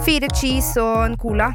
Fire 0.00 0.28
cheese 0.32 0.80
og 0.80 1.02
en 1.04 1.16
cola. 1.20 1.50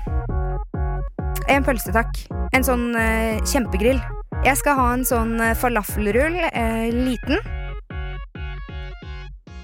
En 1.50 1.66
pølse, 1.66 1.90
takk. 1.96 2.20
En 2.54 2.66
sånn 2.66 2.92
eh, 2.98 3.42
kjempegrill. 3.50 3.98
Jeg 4.46 4.60
skal 4.60 4.78
ha 4.78 4.86
en 4.94 5.06
sånn 5.08 5.34
eh, 5.42 5.56
falafelrull, 5.58 6.38
eh, 6.52 6.94
liten. 6.94 7.42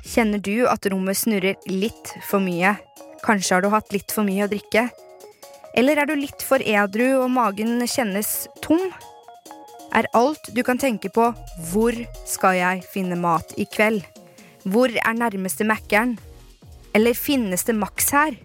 Kjenner 0.02 0.42
du 0.44 0.66
at 0.68 0.90
rommet 0.90 1.20
snurrer 1.20 1.62
litt 1.70 2.16
for 2.28 2.42
mye? 2.44 2.74
Kanskje 3.22 3.56
har 3.56 3.64
du 3.64 3.70
hatt 3.70 3.94
litt 3.94 4.12
for 4.12 4.26
mye 4.26 4.48
å 4.48 4.52
drikke? 4.52 4.88
Eller 5.78 6.02
er 6.02 6.10
du 6.10 6.18
litt 6.18 6.42
for 6.44 6.60
edru 6.66 7.22
og 7.22 7.30
magen 7.32 7.78
kjennes 7.86 8.50
tom? 8.66 8.82
Er 9.94 10.10
alt 10.18 10.52
du 10.56 10.64
kan 10.66 10.82
tenke 10.82 11.14
på 11.14 11.32
'hvor 11.70 11.94
skal 12.26 12.56
jeg 12.58 12.84
finne 12.84 13.16
mat 13.16 13.54
i 13.58 13.66
kveld'? 13.66 14.06
Hvor 14.66 14.90
er 14.90 15.14
nærmeste 15.14 15.68
Mækkern? 15.68 16.18
Eller 16.94 17.14
finnes 17.14 17.64
det 17.64 17.76
Max 17.76 18.10
her? 18.12 18.36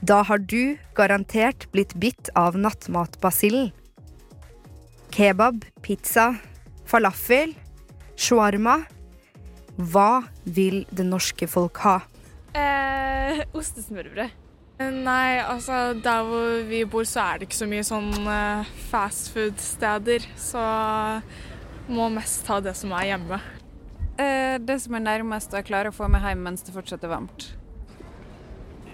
Da 0.00 0.22
har 0.24 0.40
du 0.40 0.78
garantert 0.96 1.66
blitt 1.74 1.92
bitt 2.00 2.30
av 2.38 2.56
nattmatbasillen. 2.56 3.68
Kebab, 5.12 5.66
pizza, 5.84 6.32
falafel, 6.88 7.52
shawarma. 8.16 8.78
Hva 9.76 10.22
vil 10.44 10.86
det 10.92 11.04
norske 11.08 11.48
folk 11.48 11.82
ha? 11.84 11.98
Eh, 12.56 13.44
ostesmørbrød. 13.52 14.38
Nei, 14.80 15.36
altså 15.44 15.92
der 16.00 16.24
hvor 16.24 16.62
vi 16.64 16.86
bor 16.88 17.04
så 17.04 17.20
er 17.26 17.40
det 17.40 17.50
ikke 17.50 17.58
så 17.58 17.68
mye 17.68 17.84
sånn 17.84 18.10
eh, 18.24 18.74
fastfood-steder. 18.88 20.24
Så 20.40 20.62
må 21.92 22.08
mest 22.14 22.46
ta 22.48 22.62
det 22.64 22.72
som 22.78 22.94
er 22.96 23.10
hjemme. 23.12 23.40
Eh, 24.16 24.56
det 24.64 24.80
som 24.80 24.96
er 24.96 25.04
nærmest 25.04 25.52
og 25.52 25.60
jeg 25.60 25.68
klarer 25.68 25.92
å 25.92 25.96
få 25.96 26.08
meg 26.08 26.24
hjem 26.24 26.46
mens 26.48 26.64
det 26.64 26.72
fortsatt 26.72 27.04
er 27.04 27.12
varmt. 27.12 27.50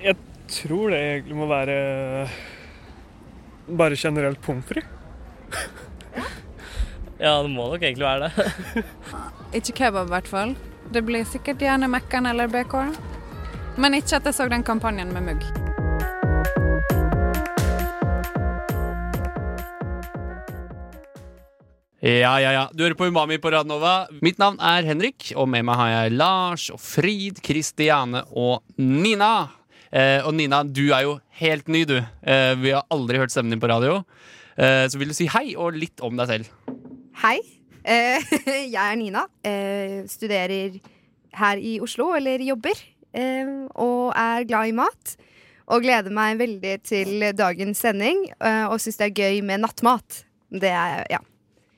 Jeg 0.02 0.18
tror 0.50 0.90
det 0.92 1.00
egentlig 1.00 1.36
må 1.38 1.46
være 1.50 2.28
bare 3.66 3.98
generelt 3.98 4.40
pommes 4.42 4.64
frites. 4.68 4.92
Ja, 7.18 7.42
det 7.42 7.48
må 7.48 7.64
nok 7.70 7.82
egentlig 7.82 8.04
være 8.04 8.28
det. 8.28 8.84
Ikke 9.58 9.72
kebab, 9.72 10.06
i 10.06 10.12
hvert 10.12 10.28
fall. 10.28 10.56
Det 10.92 11.02
blir 11.06 11.24
sikkert 11.26 11.62
gjerne 11.64 11.88
Mekkan 11.88 12.28
eller 12.28 12.50
BK. 12.52 12.76
Men 13.80 13.96
ikke 13.96 14.18
at 14.20 14.28
jeg 14.28 14.36
så 14.36 14.46
den 14.48 14.64
kampanjen 14.64 15.10
med 15.12 15.24
mugg. 15.26 15.42
Ja, 22.06 22.36
ja, 22.38 22.52
ja. 22.54 22.64
Du 22.72 22.84
hører 22.84 22.94
på 22.94 23.08
Umami 23.10 23.38
på 23.42 23.50
Radnova. 23.50 24.06
Mitt 24.22 24.38
navn 24.38 24.60
er 24.62 24.86
Henrik, 24.86 25.32
og 25.34 25.48
med 25.50 25.64
meg 25.66 25.80
har 25.80 25.90
jeg 25.90 26.14
Lars 26.20 26.68
og 26.70 26.78
Frid, 26.80 27.40
Kristiane 27.44 28.22
og 28.30 28.62
Nina. 28.78 29.48
Eh, 29.96 30.20
og 30.26 30.34
Nina, 30.36 30.60
du 30.64 30.90
er 30.92 31.06
jo 31.06 31.14
helt 31.40 31.70
ny, 31.72 31.84
du. 31.88 31.96
Eh, 31.96 32.52
vi 32.60 32.74
har 32.74 32.84
aldri 32.92 33.20
hørt 33.20 33.32
stemmen 33.32 33.54
din 33.54 33.62
på 33.62 33.70
radio. 33.70 34.02
Eh, 34.58 34.84
så 34.92 35.00
vil 35.00 35.12
du 35.12 35.16
si 35.16 35.28
hei 35.32 35.54
og 35.56 35.76
litt 35.78 36.02
om 36.04 36.18
deg 36.18 36.28
selv? 36.28 36.50
Hei. 37.22 37.38
Eh, 37.80 38.20
jeg 38.74 38.82
er 38.82 38.98
Nina. 39.00 39.24
Eh, 39.46 40.02
studerer 40.10 40.76
her 41.36 41.62
i 41.62 41.78
Oslo, 41.84 42.10
eller 42.16 42.44
jobber. 42.44 42.84
Og 43.16 44.12
er 44.12 44.44
glad 44.44 44.68
i 44.68 44.76
mat. 44.76 45.16
Og 45.72 45.80
gleder 45.82 46.12
meg 46.12 46.36
veldig 46.42 46.74
til 46.84 47.24
dagens 47.32 47.80
sending. 47.80 48.26
og 48.68 48.76
syns 48.82 49.00
det 49.00 49.06
er 49.06 49.16
gøy 49.16 49.40
med 49.40 49.64
nattmat. 49.64 50.18
Det 50.52 50.68
er 50.68 51.06
ja, 51.10 51.22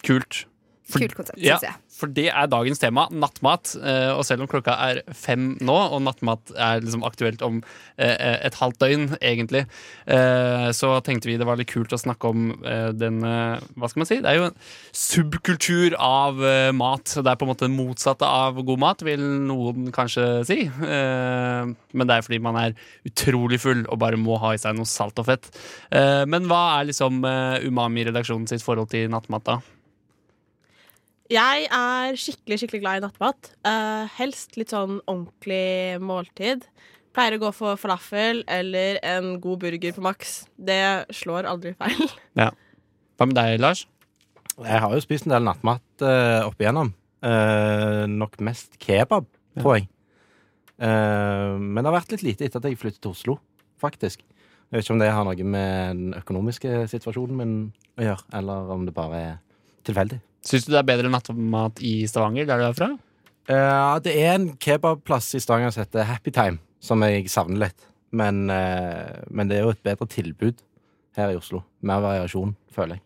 Kult. 0.04 0.42
For- 0.88 1.02
kult 1.04 1.14
konsept, 1.18 1.38
Ja, 1.44 1.58
syns 1.58 1.66
jeg. 1.68 1.74
for 1.98 2.06
det 2.16 2.26
er 2.32 2.46
dagens 2.48 2.78
tema. 2.80 3.02
Nattmat. 3.12 3.74
Eh, 3.84 4.10
og 4.16 4.22
selv 4.24 4.40
om 4.40 4.48
klokka 4.48 4.72
er 4.88 5.02
fem 5.12 5.50
nå, 5.60 5.74
og 5.92 6.00
nattmat 6.00 6.52
er 6.56 6.80
liksom 6.80 7.02
aktuelt 7.04 7.42
om 7.44 7.58
eh, 7.98 8.38
et 8.46 8.54
halvt 8.56 8.78
døgn, 8.80 9.04
egentlig, 9.20 9.66
eh, 10.06 10.68
så 10.72 10.94
tenkte 11.04 11.28
vi 11.28 11.36
det 11.36 11.44
var 11.46 11.60
litt 11.60 11.68
kult 11.68 11.92
å 11.92 12.00
snakke 12.00 12.30
om 12.32 12.46
eh, 12.64 12.92
den 12.96 13.20
eh, 13.22 13.60
Hva 13.76 13.90
skal 13.92 14.00
man 14.00 14.08
si? 14.08 14.20
Det 14.24 14.30
er 14.32 14.38
jo 14.40 14.48
en 14.48 14.56
subkultur 14.96 15.94
av 16.00 16.40
eh, 16.44 16.70
mat. 16.76 17.04
Det 17.20 17.26
er 17.32 17.36
på 17.40 17.46
en 17.46 17.52
måte 17.52 17.66
det 17.68 17.74
motsatte 17.76 18.26
av 18.28 18.58
god 18.64 18.80
mat, 18.82 19.04
vil 19.06 19.20
noen 19.48 19.90
kanskje 19.94 20.26
si. 20.48 20.58
Eh, 20.68 21.72
men 21.92 22.08
det 22.08 22.16
er 22.16 22.24
fordi 22.26 22.40
man 22.44 22.56
er 22.64 22.76
utrolig 23.08 23.60
full 23.62 23.84
og 23.88 24.00
bare 24.02 24.16
må 24.20 24.38
ha 24.42 24.54
i 24.56 24.60
seg 24.62 24.76
noe 24.78 24.88
salt 24.88 25.20
og 25.20 25.28
fett. 25.28 25.50
Eh, 25.92 26.24
men 26.28 26.48
hva 26.50 26.62
er 26.80 26.88
liksom 26.92 27.20
eh, 27.28 27.66
Umami-redaksjonen 27.68 28.48
sitt 28.50 28.64
forhold 28.64 28.90
til 28.94 29.10
nattmat, 29.12 29.44
da? 29.48 29.58
Jeg 31.28 31.66
er 31.68 32.16
skikkelig 32.16 32.56
skikkelig 32.62 32.80
glad 32.80 32.98
i 32.98 33.02
nattmat. 33.04 33.50
Uh, 33.60 34.08
helst 34.16 34.54
litt 34.56 34.72
sånn 34.72 35.02
ordentlig 35.04 36.00
måltid. 36.00 36.62
Pleier 37.12 37.36
å 37.36 37.40
gå 37.42 37.50
for 37.52 37.76
falafel 37.80 38.40
eller 38.48 38.96
en 39.04 39.34
god 39.42 39.60
burger 39.60 39.92
på 39.92 40.04
maks. 40.06 40.46
Det 40.56 41.04
slår 41.12 41.48
aldri 41.50 41.74
feil. 41.76 42.08
Ja. 42.40 42.48
Hva 43.18 43.26
med 43.26 43.36
deg, 43.36 43.58
Lars? 43.60 43.82
Jeg 44.62 44.80
har 44.80 44.94
jo 44.94 45.02
spist 45.02 45.26
en 45.26 45.34
del 45.34 45.44
nattmat 45.44 45.84
uh, 46.06 46.46
opp 46.46 46.62
igjennom. 46.62 46.94
Uh, 47.20 48.06
nok 48.08 48.38
mest 48.46 48.78
kebab, 48.80 49.26
tror 49.58 49.76
jeg. 49.76 49.88
Uh, 50.78 51.58
men 51.58 51.82
det 51.82 51.90
har 51.90 51.96
vært 51.98 52.14
litt 52.14 52.24
lite 52.24 52.46
etter 52.46 52.62
at 52.62 52.70
jeg 52.70 52.78
flyttet 52.78 53.02
til 53.04 53.12
Oslo, 53.12 53.36
faktisk. 53.82 54.22
Jeg 54.22 54.78
vet 54.78 54.86
ikke 54.86 54.96
om 54.96 55.02
det 55.02 55.10
har 55.12 55.26
noe 55.26 55.50
med 55.50 55.98
den 55.98 56.16
økonomiske 56.16 56.86
situasjonen 56.94 57.42
min 57.42 57.54
å 57.98 58.06
gjøre, 58.06 58.26
eller 58.40 58.72
om 58.78 58.86
det 58.88 58.96
bare 58.96 59.20
er 59.26 59.36
tilfeldig. 59.88 60.20
Syns 60.46 60.68
du 60.68 60.72
det 60.72 60.80
er 60.80 60.88
bedre 60.88 61.10
nattmat 61.12 61.82
i 61.84 62.00
Stavanger, 62.08 62.46
der 62.48 62.60
du 62.60 62.68
er 62.68 62.78
fra? 62.78 62.92
Uh, 63.48 63.96
det 64.04 64.14
er 64.20 64.34
en 64.36 64.50
kebabplass 64.60 65.32
i 65.36 65.42
Stavanger 65.42 65.72
som 65.74 65.84
heter 65.84 66.08
Happy 66.08 66.32
Time, 66.34 66.60
som 66.84 67.02
jeg 67.06 67.30
savner 67.32 67.66
litt. 67.66 67.86
Men, 68.16 68.46
uh, 68.52 69.24
men 69.28 69.50
det 69.50 69.58
er 69.58 69.66
jo 69.66 69.74
et 69.74 69.84
bedre 69.84 70.08
tilbud 70.08 70.62
her 71.18 71.32
i 71.32 71.38
Oslo. 71.38 71.64
Mer 71.84 72.04
variasjon, 72.04 72.54
føler 72.72 72.98
jeg. 72.98 73.04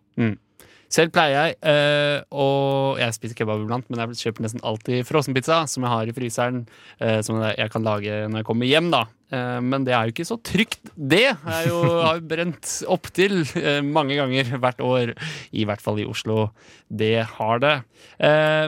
Selv 0.93 1.13
pleier 1.15 1.33
jeg, 1.33 1.57
eh, 1.65 2.19
og 2.37 2.99
jeg 3.01 3.17
spiser 3.17 3.37
kebab 3.39 3.63
iblant, 3.63 3.87
men 3.89 4.03
jeg 4.03 4.27
kjøper 4.27 4.45
nesten 4.45 4.61
alltid 4.69 5.07
frossenpizza, 5.09 5.63
som 5.71 5.87
jeg 5.87 5.93
har 5.95 6.11
i 6.11 6.15
fryseren, 6.17 6.63
uh, 7.01 7.21
som 7.25 7.41
jeg 7.41 7.73
kan 7.73 7.87
lage 7.87 8.19
når 8.29 8.43
jeg 8.43 8.49
kommer 8.51 8.69
hjem, 8.69 8.91
da. 8.93 9.07
Uh, 9.33 9.61
men 9.65 9.87
det 9.89 9.95
er 9.97 10.05
jo 10.05 10.13
ikke 10.13 10.29
så 10.29 10.37
trygt, 10.45 10.93
det. 10.93 11.25
Jeg 11.33 11.71
jo, 11.71 11.81
har 12.03 12.21
jo 12.21 12.29
brent 12.29 12.75
opptil 12.93 13.41
uh, 13.57 13.81
mange 13.81 14.21
ganger 14.21 14.53
hvert 14.61 14.85
år, 14.85 15.15
i 15.57 15.65
hvert 15.65 15.81
fall 15.81 16.03
i 16.03 16.07
Oslo. 16.09 16.51
Det 16.93 17.17
har 17.39 17.65
det. 17.65 17.77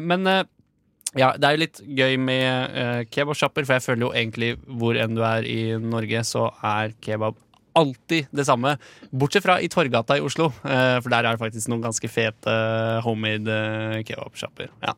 Men 0.04 0.24
ja, 1.14 1.28
det 1.38 1.46
er 1.46 1.54
jo 1.54 1.62
litt 1.62 1.80
gøy 1.84 2.16
med 2.18 2.74
uh, 2.74 3.00
kebabsjapper, 3.06 3.66
for 3.66 3.76
jeg 3.76 3.84
føler 3.84 4.06
jo 4.08 4.12
egentlig 4.16 4.54
hvor 4.66 4.98
enn 4.98 5.14
du 5.14 5.22
er 5.26 5.46
i 5.46 5.60
Norge, 5.78 6.24
så 6.26 6.48
er 6.66 6.96
kebab 7.04 7.38
alltid 7.74 8.26
det 8.34 8.44
samme. 8.48 8.76
Bortsett 9.10 9.44
fra 9.44 9.58
i 9.60 9.68
Torgata 9.72 10.16
i 10.18 10.22
Oslo, 10.24 10.50
eh, 10.64 10.98
for 11.02 11.10
der 11.12 11.24
er 11.28 11.34
det 11.36 11.42
faktisk 11.42 11.68
noen 11.72 11.82
ganske 11.84 12.08
fete 12.10 12.50
eh, 12.50 13.00
homemade 13.06 13.50
uh, 13.50 14.02
kebabsjapper. 14.06 14.70
Ja. 14.84 14.94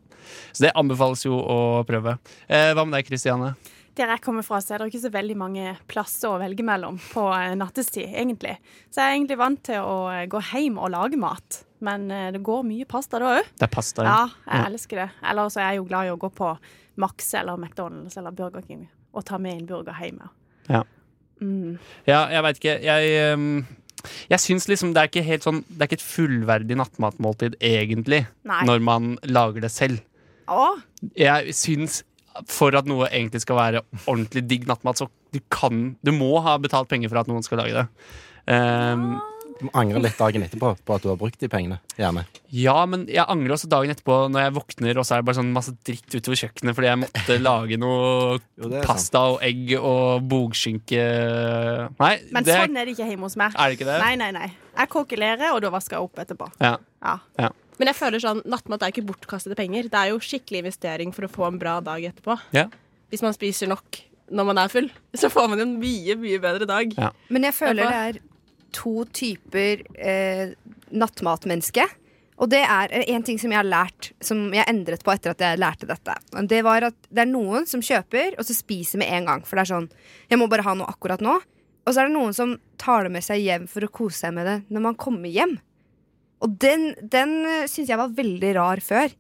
Så 0.53 0.67
det 0.67 0.73
anbefales 0.77 1.25
jo 1.27 1.37
å 1.39 1.59
prøve. 1.89 2.17
Eh, 2.49 2.73
hva 2.75 2.85
med 2.87 2.99
deg, 2.99 3.09
Kristiane? 3.09 3.55
Der 3.97 4.11
jeg 4.13 4.21
kommer 4.21 4.45
fra, 4.45 4.59
så 4.61 4.75
er 4.75 4.83
det 4.83 4.91
ikke 4.91 5.07
så 5.07 5.11
veldig 5.15 5.37
mange 5.41 5.71
plasser 5.89 6.29
å 6.29 6.41
velge 6.43 6.65
mellom 6.67 6.99
på 7.15 7.23
eh, 7.33 7.55
nattestid, 7.57 8.11
egentlig. 8.13 8.59
Så 8.93 9.01
jeg 9.01 9.07
er 9.09 9.15
egentlig 9.17 9.39
vant 9.41 9.63
til 9.65 9.81
å 9.81 9.95
eh, 10.13 10.27
gå 10.29 10.43
hjem 10.53 10.77
og 10.83 10.91
lage 10.93 11.17
mat. 11.21 11.63
Men 11.87 12.11
eh, 12.13 12.27
det 12.35 12.43
går 12.45 12.67
mye 12.69 12.85
pasta 12.89 13.21
da 13.23 13.31
òg. 13.39 13.49
Det 13.57 13.65
er 13.69 13.73
pasta. 13.73 14.05
Ja, 14.05 14.19
jeg 14.45 14.61
Ja. 14.61 14.67
elsker 14.69 15.01
det. 15.01 15.09
Eller 15.31 15.49
så 15.55 15.63
er 15.63 15.71
jeg 15.71 15.81
jo 15.81 15.89
glad 15.89 16.11
i 16.11 16.13
å 16.13 16.19
gå 16.21 16.29
på 16.37 16.51
Max 17.01 17.33
eller 17.41 17.57
McDonald's 17.57 18.19
eller 18.21 18.37
Burger 18.37 18.65
King 18.69 18.85
og 19.17 19.25
ta 19.25 19.39
med 19.41 19.63
en 19.63 19.67
burger 19.69 19.97
hjem. 20.03 20.21
ja. 20.69 20.83
Ja. 21.41 21.47
Mm. 21.47 21.79
Ja, 22.09 22.21
jeg 22.33 22.43
veit 22.47 22.59
ikke. 22.61 22.75
Jeg, 22.81 23.09
ehm, 23.21 23.67
jeg 24.31 24.41
syns 24.41 24.67
liksom 24.71 24.95
det 24.95 25.03
er 25.03 25.11
ikke 25.11 25.25
helt 25.27 25.45
sånn 25.45 25.59
Det 25.69 25.83
er 25.83 25.89
ikke 25.91 25.99
et 25.99 26.05
fullverdig 26.07 26.77
nattmatmåltid, 26.81 27.59
egentlig, 27.61 28.23
Nei. 28.49 28.63
når 28.65 28.81
man 28.81 29.19
lager 29.29 29.61
det 29.67 29.71
selv. 29.75 30.01
Åh. 30.49 30.79
Jeg 31.19 31.53
syns 31.55 32.03
for 32.49 32.75
at 32.77 32.87
noe 32.89 33.09
egentlig 33.11 33.43
skal 33.45 33.57
være 33.57 33.83
ordentlig 34.07 34.47
digg 34.49 34.67
nattmat, 34.69 34.97
så 35.01 35.09
du 35.33 35.41
kan 35.53 35.97
Du 36.05 36.13
må 36.13 36.41
ha 36.45 36.57
betalt 36.61 36.89
penger 36.89 37.09
for 37.13 37.21
at 37.21 37.29
noen 37.29 37.45
skal 37.45 37.59
lage 37.61 37.75
det. 37.77 37.87
Um, 38.47 39.17
Du 39.17 39.36
må 39.65 39.71
angre 39.79 40.01
litt 40.05 40.19
dagen 40.21 40.45
etterpå 40.45 40.73
på 40.85 40.95
at 40.97 41.05
du 41.05 41.09
har 41.09 41.19
brukt 41.21 41.41
de 41.41 41.49
pengene. 41.51 41.79
Gjerne. 41.97 42.25
Ja, 42.53 42.77
men 42.89 43.07
jeg 43.09 43.25
angrer 43.25 43.55
også 43.57 43.71
dagen 43.73 43.93
etterpå 43.95 44.17
når 44.33 44.45
jeg 44.47 44.55
våkner, 44.59 45.01
og 45.01 45.07
så 45.09 45.17
er 45.17 45.23
det 45.23 45.29
bare 45.31 45.39
sånn 45.41 45.53
masse 45.55 45.75
dritt 45.87 46.17
utover 46.17 46.41
kjøkkenet 46.43 46.77
fordi 46.77 46.91
jeg 46.91 47.01
måtte 47.05 47.39
lage 47.49 47.79
noe 47.81 48.01
Jo, 48.37 48.69
pasta 48.69 48.73
sant. 48.77 48.87
pasta 48.91 49.23
og 49.33 49.45
egg 49.47 49.75
og 49.81 50.27
bogskinke 50.31 51.05
Nei, 51.97 52.15
Men 52.35 52.47
det 52.47 52.55
er, 52.55 52.65
sånn 52.67 52.81
er 52.81 52.89
det 52.89 52.97
ikke 52.97 53.11
hjemme 53.11 53.29
hos 53.29 53.39
meg. 53.41 53.55
er 53.57 53.71
det 53.73 53.79
ikke 53.79 53.89
det? 53.89 54.01
Nei, 54.03 54.15
nei, 54.21 54.31
nei. 54.37 54.49
Jeg 54.77 54.93
kokulerer, 54.93 55.47
og 55.55 55.63
da 55.65 55.71
vasker 55.73 55.97
jeg 55.97 56.09
opp 56.09 56.21
etterpå. 56.27 56.51
Ja. 56.61 56.75
Ja. 57.05 57.17
ja. 57.41 57.53
Men 57.81 57.91
jeg 57.93 57.99
føler 57.99 58.23
sånn, 58.23 58.43
nattmat 58.49 58.85
er 58.85 58.93
ikke 58.93 59.07
bortkastede 59.09 59.57
penger. 59.59 59.89
Det 59.93 60.01
er 60.01 60.13
jo 60.13 60.21
skikkelig 60.21 60.65
investering 60.65 61.15
for 61.17 61.29
å 61.29 61.33
få 61.33 61.49
en 61.49 61.59
bra 61.61 61.79
dag 61.85 62.05
etterpå. 62.11 62.37
Ja. 62.57 62.67
Hvis 63.13 63.25
man 63.25 63.37
spiser 63.37 63.71
nok 63.73 64.03
når 64.35 64.49
man 64.49 64.59
er 64.59 64.71
full, 64.73 64.89
så 65.15 65.29
får 65.31 65.53
man 65.53 65.63
en 65.63 65.77
mye, 65.79 66.17
mye 66.19 66.41
bedre 66.43 66.67
dag. 66.69 66.95
Ja. 66.99 67.13
Men 67.31 67.47
jeg 67.47 67.55
føler 67.55 67.87
det 67.87 68.01
er 68.01 68.19
to 68.75 69.05
typer 69.15 69.83
eh, 69.99 70.57
nattmatmenneske. 70.91 71.87
Og 72.37 72.51
det 72.53 72.61
er 72.61 72.93
en 72.99 73.25
ting 73.25 73.39
som 73.41 73.53
jeg 73.53 73.59
har 73.63 73.69
lært, 73.69 74.11
som 74.21 74.43
jeg 74.53 74.69
endret 74.69 75.05
på 75.05 75.13
etter 75.15 75.33
at 75.33 75.41
jeg 75.41 75.61
lærte 75.61 75.89
dette. 75.89 76.17
Det 76.51 76.61
var 76.67 76.91
at 76.91 76.97
det 77.09 77.25
er 77.25 77.31
noen 77.31 77.65
som 77.69 77.81
kjøper, 77.85 78.37
og 78.37 78.45
så 78.45 78.57
spiser 78.57 79.01
med 79.01 79.09
en 79.17 79.31
gang. 79.31 79.45
For 79.47 79.57
det 79.57 79.65
er 79.65 79.73
sånn, 79.73 79.87
jeg 80.29 80.41
må 80.41 80.49
bare 80.53 80.67
ha 80.67 80.75
noe 80.77 80.91
akkurat 80.93 81.25
nå. 81.25 81.39
Og 81.87 81.95
så 81.95 82.03
er 82.03 82.11
det 82.11 82.17
noen 82.17 82.37
som 82.37 82.57
tar 82.83 83.07
det 83.07 83.15
med 83.15 83.25
seg 83.25 83.41
hjem 83.41 83.65
for 83.71 83.87
å 83.87 83.93
kose 83.95 84.27
seg 84.27 84.35
med 84.37 84.49
det 84.49 84.59
når 84.75 84.85
man 84.91 84.99
kommer 85.01 85.33
hjem. 85.33 85.57
Og 86.45 86.59
den, 86.61 86.91
den 87.01 87.39
syns 87.71 87.89
jeg 87.89 88.01
var 88.01 88.13
veldig 88.13 88.53
rar 88.59 88.83
før. 88.85 89.15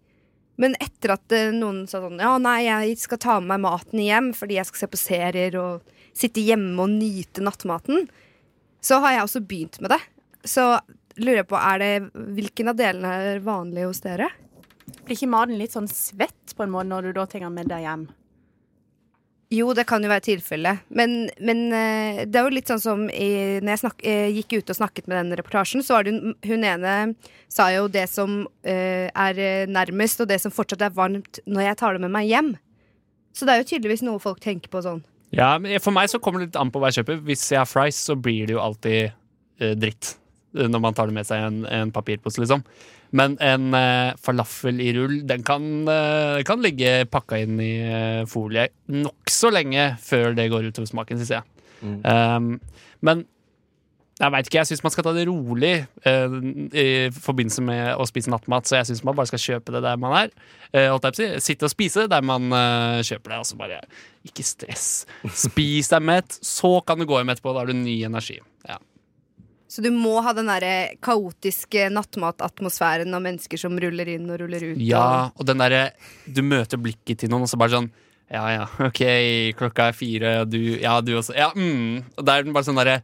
Men 0.60 0.76
etter 0.80 1.14
at 1.16 1.32
eh, 1.36 1.52
noen 1.54 1.84
sa 1.88 2.00
sånn 2.02 2.20
Ja, 2.20 2.36
nei, 2.40 2.64
jeg 2.66 2.96
skal 3.00 3.20
ta 3.22 3.38
med 3.40 3.54
meg 3.54 3.64
maten 3.66 4.00
hjem 4.00 4.32
fordi 4.36 4.56
jeg 4.58 4.68
skal 4.70 4.82
se 4.82 4.90
på 4.92 5.00
serier 5.00 5.58
og 5.60 5.96
sitte 6.16 6.40
hjemme 6.40 6.80
og 6.80 6.94
nyte 6.96 7.44
nattmaten, 7.44 8.06
så 8.84 9.00
har 9.02 9.16
jeg 9.16 9.26
også 9.26 9.42
begynt 9.46 9.80
med 9.82 9.94
det. 9.94 10.00
Så 10.46 10.68
lurer 11.16 11.42
jeg 11.42 11.48
på, 11.50 11.58
er 11.58 11.82
det 11.82 11.92
Hvilken 12.36 12.72
av 12.72 12.78
delene 12.78 13.14
er 13.32 13.42
vanlig 13.44 13.86
hos 13.88 14.02
dere? 14.04 14.28
Blir 15.06 15.16
ikke 15.16 15.32
maten 15.32 15.58
litt 15.58 15.74
sånn 15.74 15.88
svett 15.90 16.54
på 16.54 16.64
en 16.64 16.72
måte 16.72 16.90
når 16.92 17.08
du 17.08 17.16
da 17.16 17.26
tar 17.26 17.42
den 17.42 17.56
med 17.56 17.70
deg 17.72 17.86
hjem? 17.86 18.06
Jo, 19.54 19.70
det 19.78 19.84
kan 19.86 20.02
jo 20.02 20.10
være 20.10 20.24
tilfellet. 20.26 20.86
Men, 20.90 21.28
men 21.38 21.60
eh, 21.70 22.24
det 22.26 22.38
er 22.38 22.48
jo 22.48 22.54
litt 22.54 22.70
sånn 22.70 22.82
som 22.82 23.04
i, 23.06 23.58
når 23.62 23.72
jeg 23.76 23.82
snak, 23.84 24.00
eh, 24.02 24.30
gikk 24.34 24.56
ut 24.56 24.72
og 24.72 24.78
snakket 24.80 25.06
med 25.06 25.20
den 25.20 25.38
reportasjen, 25.38 25.84
så 25.86 25.94
var 25.94 26.06
det 26.06 26.16
hun, 26.16 26.34
hun 26.42 26.66
ene 26.66 26.94
sa 27.46 27.68
jo 27.70 27.86
det 27.86 28.08
som 28.10 28.40
uh, 28.42 29.06
er 29.06 29.68
nærmest, 29.70 30.18
og 30.20 30.26
det 30.32 30.40
som 30.42 30.54
fortsatt 30.54 30.82
er 30.82 30.96
varmt 30.96 31.38
når 31.46 31.68
jeg 31.68 31.78
tar 31.78 31.94
det 31.94 32.02
med 32.02 32.14
meg 32.18 32.26
hjem. 32.26 32.50
Så 33.36 33.46
det 33.46 33.54
er 33.54 33.62
jo 33.62 33.68
tydeligvis 33.70 34.02
noe 34.02 34.22
folk 34.22 34.42
tenker 34.42 34.72
på 34.72 34.82
sånn. 34.82 35.04
Ja, 35.34 35.56
men 35.58 35.80
For 35.82 35.94
meg 35.94 36.10
så 36.12 36.20
kommer 36.22 36.42
det 36.42 36.50
litt 36.50 36.60
an 36.60 36.70
på 36.72 36.82
hva 36.82 36.92
jeg 36.92 37.02
kjøper. 37.02 37.22
Hvis 37.26 37.48
jeg 37.52 37.60
har 37.62 37.70
fries, 37.70 37.98
så 38.08 38.16
blir 38.18 38.48
det 38.48 38.56
jo 38.56 38.62
alltid 38.62 39.10
eh, 39.10 39.74
dritt 39.78 40.12
eh, 40.56 40.68
når 40.70 40.84
man 40.84 40.96
tar 40.96 41.10
det 41.10 41.16
med 41.16 41.28
seg 41.28 41.42
i 41.42 41.48
en, 41.48 41.64
en 41.66 41.94
papirpose, 41.94 42.40
liksom. 42.42 42.62
Men 43.16 43.36
en 43.44 43.74
eh, 43.76 44.16
falafel 44.22 44.80
i 44.82 44.90
rull, 44.96 45.20
den 45.28 45.44
kan, 45.46 45.66
eh, 45.90 46.40
kan 46.46 46.62
ligge 46.64 47.06
pakka 47.10 47.38
inn 47.44 47.60
i 47.62 47.72
eh, 47.86 48.24
folie 48.30 48.66
nokså 48.90 49.52
lenge 49.54 49.92
før 50.02 50.34
det 50.36 50.48
går 50.52 50.70
utover 50.70 50.90
smaken, 50.90 51.20
syns 51.22 51.36
jeg. 51.38 51.52
Mm. 51.86 51.98
Um, 52.02 52.52
men 53.04 53.26
jeg 54.16 54.32
veit 54.32 54.46
ikke, 54.48 54.62
jeg 54.62 54.68
syns 54.70 54.80
man 54.80 54.92
skal 54.94 55.04
ta 55.04 55.12
det 55.12 55.26
rolig 55.28 55.74
uh, 56.08 56.36
i 56.72 56.86
forbindelse 57.12 57.64
med 57.64 58.00
å 58.00 58.06
spise 58.08 58.32
nattmat. 58.32 58.64
Så 58.64 58.78
jeg 58.78 58.88
syns 58.88 59.02
man 59.04 59.16
bare 59.18 59.28
skal 59.28 59.42
kjøpe 59.42 59.74
det 59.74 59.82
der 59.84 59.98
man 60.00 60.14
er. 60.22 60.30
Uh. 60.72 60.96
Sitte 61.44 61.68
og 61.68 61.72
spise 61.72 62.06
der 62.08 62.24
man 62.24 62.48
uh, 62.48 63.04
kjøper 63.04 63.34
det. 63.34 63.40
Altså 63.42 63.58
bare 63.60 63.82
ikke 64.24 64.46
stress. 64.46 65.04
Spis 65.46 65.92
deg 65.92 66.06
mett, 66.08 66.38
så 66.40 66.78
kan 66.86 66.96
du 67.00 67.04
gå 67.08 67.18
hjem 67.20 67.34
etterpå. 67.34 67.52
Da 67.52 67.60
har 67.60 67.68
du 67.68 67.76
ny 67.76 67.98
energi. 68.08 68.38
Ja. 68.64 68.78
Så 69.68 69.84
du 69.84 69.90
må 69.92 70.14
ha 70.24 70.32
den 70.32 70.48
der 70.48 70.96
kaotiske 71.04 71.90
nattmatatmosfæren 71.92 73.12
av 73.18 73.20
mennesker 73.24 73.60
som 73.60 73.76
ruller 73.82 74.08
inn 74.14 74.30
og 74.30 74.40
ruller 74.40 74.64
ut. 74.70 74.80
ja, 74.80 75.28
og 75.34 75.48
den 75.48 75.60
derre 75.60 75.90
Du 76.24 76.40
møter 76.46 76.80
blikket 76.80 77.20
til 77.20 77.32
noen, 77.32 77.44
og 77.44 77.50
så 77.50 77.58
bare 77.60 77.74
sånn 77.74 77.90
Ja, 78.32 78.46
ja, 78.54 78.64
OK, 78.88 79.02
klokka 79.58 79.90
er 79.90 79.98
fire, 79.98 80.34
og 80.46 80.54
du 80.54 80.78
Ja, 80.80 80.96
du 81.04 81.12
også. 81.18 81.36
Ja, 81.36 81.50
mm. 81.52 82.16
Og 82.16 82.24
det 82.24 82.32
er 82.32 82.48
bare 82.54 82.70
sånn 82.70 82.80
derre 82.80 83.00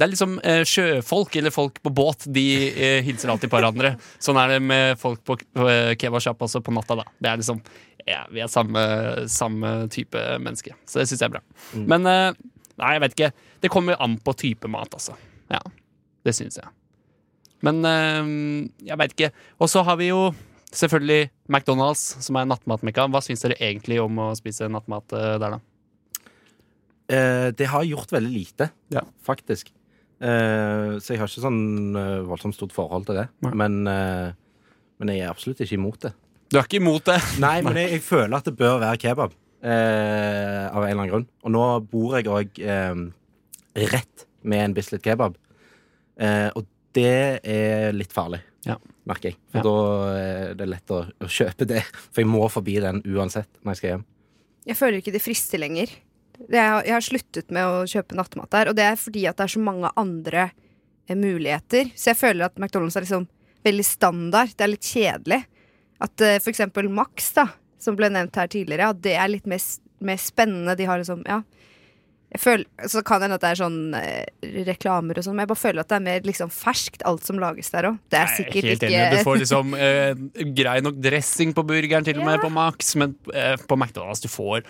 det 0.00 0.06
er 0.06 0.12
liksom 0.14 0.38
eh, 0.48 0.62
sjøfolk 0.64 1.34
eller 1.36 1.52
folk 1.52 1.76
på 1.84 1.90
båt. 1.92 2.24
De 2.32 2.44
eh, 2.72 3.02
hilser 3.04 3.28
alltid 3.34 3.50
på 3.52 3.58
hverandre. 3.60 3.90
Sånn 4.22 4.38
er 4.40 4.54
det 4.54 4.62
med 4.64 4.96
folk 5.00 5.20
på, 5.28 5.36
eh, 5.60 5.92
kebabsjappa 6.00 6.46
også 6.48 6.62
på 6.64 6.72
natta. 6.72 6.96
da 7.02 7.04
Det 7.20 7.28
er 7.34 7.42
liksom 7.42 7.60
Ja, 8.08 8.22
vi 8.32 8.40
er 8.40 8.48
samme, 8.48 8.80
samme 9.28 9.74
type 9.92 10.16
menneske. 10.40 10.72
Så 10.88 11.02
det 11.02 11.08
syns 11.10 11.20
jeg 11.20 11.28
er 11.28 11.34
bra. 11.36 11.42
Men 11.76 12.08
eh, 12.08 12.32
nei, 12.80 12.94
jeg 12.96 13.02
vet 13.04 13.16
ikke. 13.18 13.32
Det 13.60 13.70
kommer 13.74 14.00
an 14.00 14.16
på 14.24 14.32
type 14.40 14.70
mat, 14.72 14.96
altså. 14.96 15.18
Ja, 15.52 15.60
det 16.24 16.32
syns 16.38 16.56
jeg. 16.56 16.72
Men 17.60 17.84
eh, 17.84 18.30
jeg 18.88 18.96
veit 19.02 19.12
ikke. 19.18 19.34
Og 19.60 19.68
så 19.68 19.84
har 19.84 20.00
vi 20.00 20.08
jo 20.08 20.30
selvfølgelig 20.72 21.26
McDonald's, 21.52 22.06
som 22.24 22.38
er 22.40 22.48
nattmatmekka. 22.48 23.04
Hva 23.12 23.20
syns 23.26 23.44
dere 23.44 23.60
egentlig 23.60 24.00
om 24.00 24.16
å 24.24 24.30
spise 24.38 24.70
nattmat 24.72 25.12
eh, 25.12 25.36
der, 25.44 25.58
da? 25.58 25.60
Eh, 27.10 27.48
det 27.58 27.66
har 27.68 27.84
gjort 27.84 28.12
veldig 28.16 28.32
lite, 28.32 28.70
Ja. 28.94 29.02
faktisk. 29.26 29.72
Eh, 30.20 30.98
så 31.00 31.14
jeg 31.14 31.20
har 31.22 31.30
ikke 31.30 31.42
sånn 31.46 31.96
eh, 31.96 32.18
voldsomt 32.28 32.56
stort 32.56 32.74
forhold 32.76 33.06
til 33.08 33.16
det. 33.22 33.28
Men, 33.56 33.78
eh, 33.88 34.32
men 35.00 35.12
jeg 35.14 35.22
er 35.24 35.30
absolutt 35.32 35.62
ikke 35.64 35.78
imot 35.78 36.00
det. 36.04 36.12
Du 36.50 36.58
er 36.58 36.66
ikke 36.66 36.80
imot 36.82 37.06
det? 37.08 37.18
Nei, 37.44 37.60
men 37.64 37.78
jeg, 37.80 37.94
jeg 37.96 38.04
føler 38.04 38.36
at 38.40 38.48
det 38.50 38.56
bør 38.58 38.80
være 38.82 39.00
kebab. 39.00 39.36
Eh, 39.60 40.66
av 40.68 40.82
en 40.82 40.90
eller 40.90 40.98
annen 40.98 41.10
grunn. 41.12 41.26
Og 41.44 41.54
nå 41.54 41.64
bor 41.92 42.16
jeg 42.18 42.28
òg 42.32 42.60
eh, 42.64 43.00
rett 43.92 44.26
med 44.42 44.64
en 44.66 44.76
Bislett 44.76 45.04
kebab. 45.04 45.36
Eh, 46.20 46.48
og 46.56 46.66
det 46.96 47.40
er 47.46 47.92
litt 47.96 48.12
farlig, 48.12 48.40
Ja. 48.66 48.74
merker 49.08 49.30
jeg. 49.30 49.36
For 49.52 49.60
Ja. 49.60 49.64
da 49.64 49.74
er 50.20 50.54
det 50.58 50.68
lett 50.68 50.90
å, 50.92 51.04
å 51.22 51.28
kjøpe 51.30 51.66
det. 51.70 51.82
For 52.10 52.20
jeg 52.24 52.28
må 52.28 52.44
forbi 52.50 52.76
den 52.82 53.00
uansett 53.08 53.48
når 53.62 53.72
jeg 53.72 53.80
skal 53.80 53.90
hjem. 53.94 54.04
Jeg 54.68 54.76
føler 54.76 55.00
ikke 55.00 55.12
det 55.14 55.22
frister 55.24 55.60
lenger. 55.62 55.92
Jeg 56.48 56.94
har, 56.94 57.04
sluttet 57.04 57.52
med 57.52 57.66
å 57.66 57.84
kjøpe 57.90 58.16
nattmat 58.16 58.50
der, 58.54 58.70
og 58.70 58.78
det 58.78 58.86
er 58.88 58.98
fordi 58.98 59.26
at 59.28 59.36
det 59.38 59.44
er 59.44 59.54
så 59.54 59.62
mange 59.62 59.90
andre 60.00 60.46
eh, 60.48 61.16
muligheter. 61.18 61.92
Så 61.94 62.12
jeg 62.12 62.20
føler 62.20 62.48
at 62.48 62.56
McDonald's 62.56 62.96
er 62.96 63.04
liksom 63.04 63.28
veldig 63.66 63.86
standard. 63.86 64.54
Det 64.56 64.64
er 64.64 64.72
litt 64.72 64.88
kjedelig. 64.88 65.42
At 66.00 66.24
uh, 66.24 66.38
for 66.40 66.48
eksempel 66.48 66.88
Max, 66.88 67.28
da, 67.36 67.50
som 67.80 67.98
ble 67.98 68.08
nevnt 68.08 68.38
her 68.40 68.48
tidligere, 68.48 68.88
at 68.94 69.02
det 69.04 69.18
er 69.20 69.28
litt 69.28 69.48
mer, 69.50 69.60
mer 70.00 70.20
spennende. 70.20 70.78
De 70.78 70.86
har 70.88 71.02
liksom, 71.02 71.20
ja 71.28 71.42
føler, 72.38 72.66
Så 72.88 73.02
kan 73.02 73.20
det 73.20 73.26
hende 73.26 73.38
at 73.40 73.42
det 73.44 73.50
er 73.50 73.58
sånn 73.58 73.78
eh, 73.98 74.62
reklamer 74.68 75.18
og 75.18 75.26
sånn, 75.26 75.34
men 75.36 75.44
jeg 75.44 75.50
bare 75.50 75.62
føler 75.64 75.82
at 75.82 75.90
det 75.90 75.96
er 75.98 76.04
mer 76.04 76.28
liksom 76.28 76.52
ferskt, 76.54 77.02
alt 77.08 77.26
som 77.26 77.40
lages 77.42 77.72
der 77.74 77.90
òg. 77.90 77.98
Det 78.08 78.20
er 78.20 78.28
Jeg 78.28 78.36
sikkert 78.38 78.68
helt 78.68 78.86
ikke 78.86 79.00
enig. 79.00 79.18
Du 79.18 79.26
får 79.26 79.40
liksom 79.44 79.74
eh, 79.74 80.22
grei 80.60 80.78
nok 80.86 81.00
dressing 81.02 81.54
på 81.56 81.66
burgeren, 81.66 82.06
til 82.06 82.20
og 82.20 82.28
med 82.28 82.38
Ja. 82.38 82.44
på 82.44 82.52
Max, 82.54 82.94
men 82.96 83.16
på 83.24 83.76
McDonald's 83.78 84.22
du 84.22 84.30
får 84.30 84.62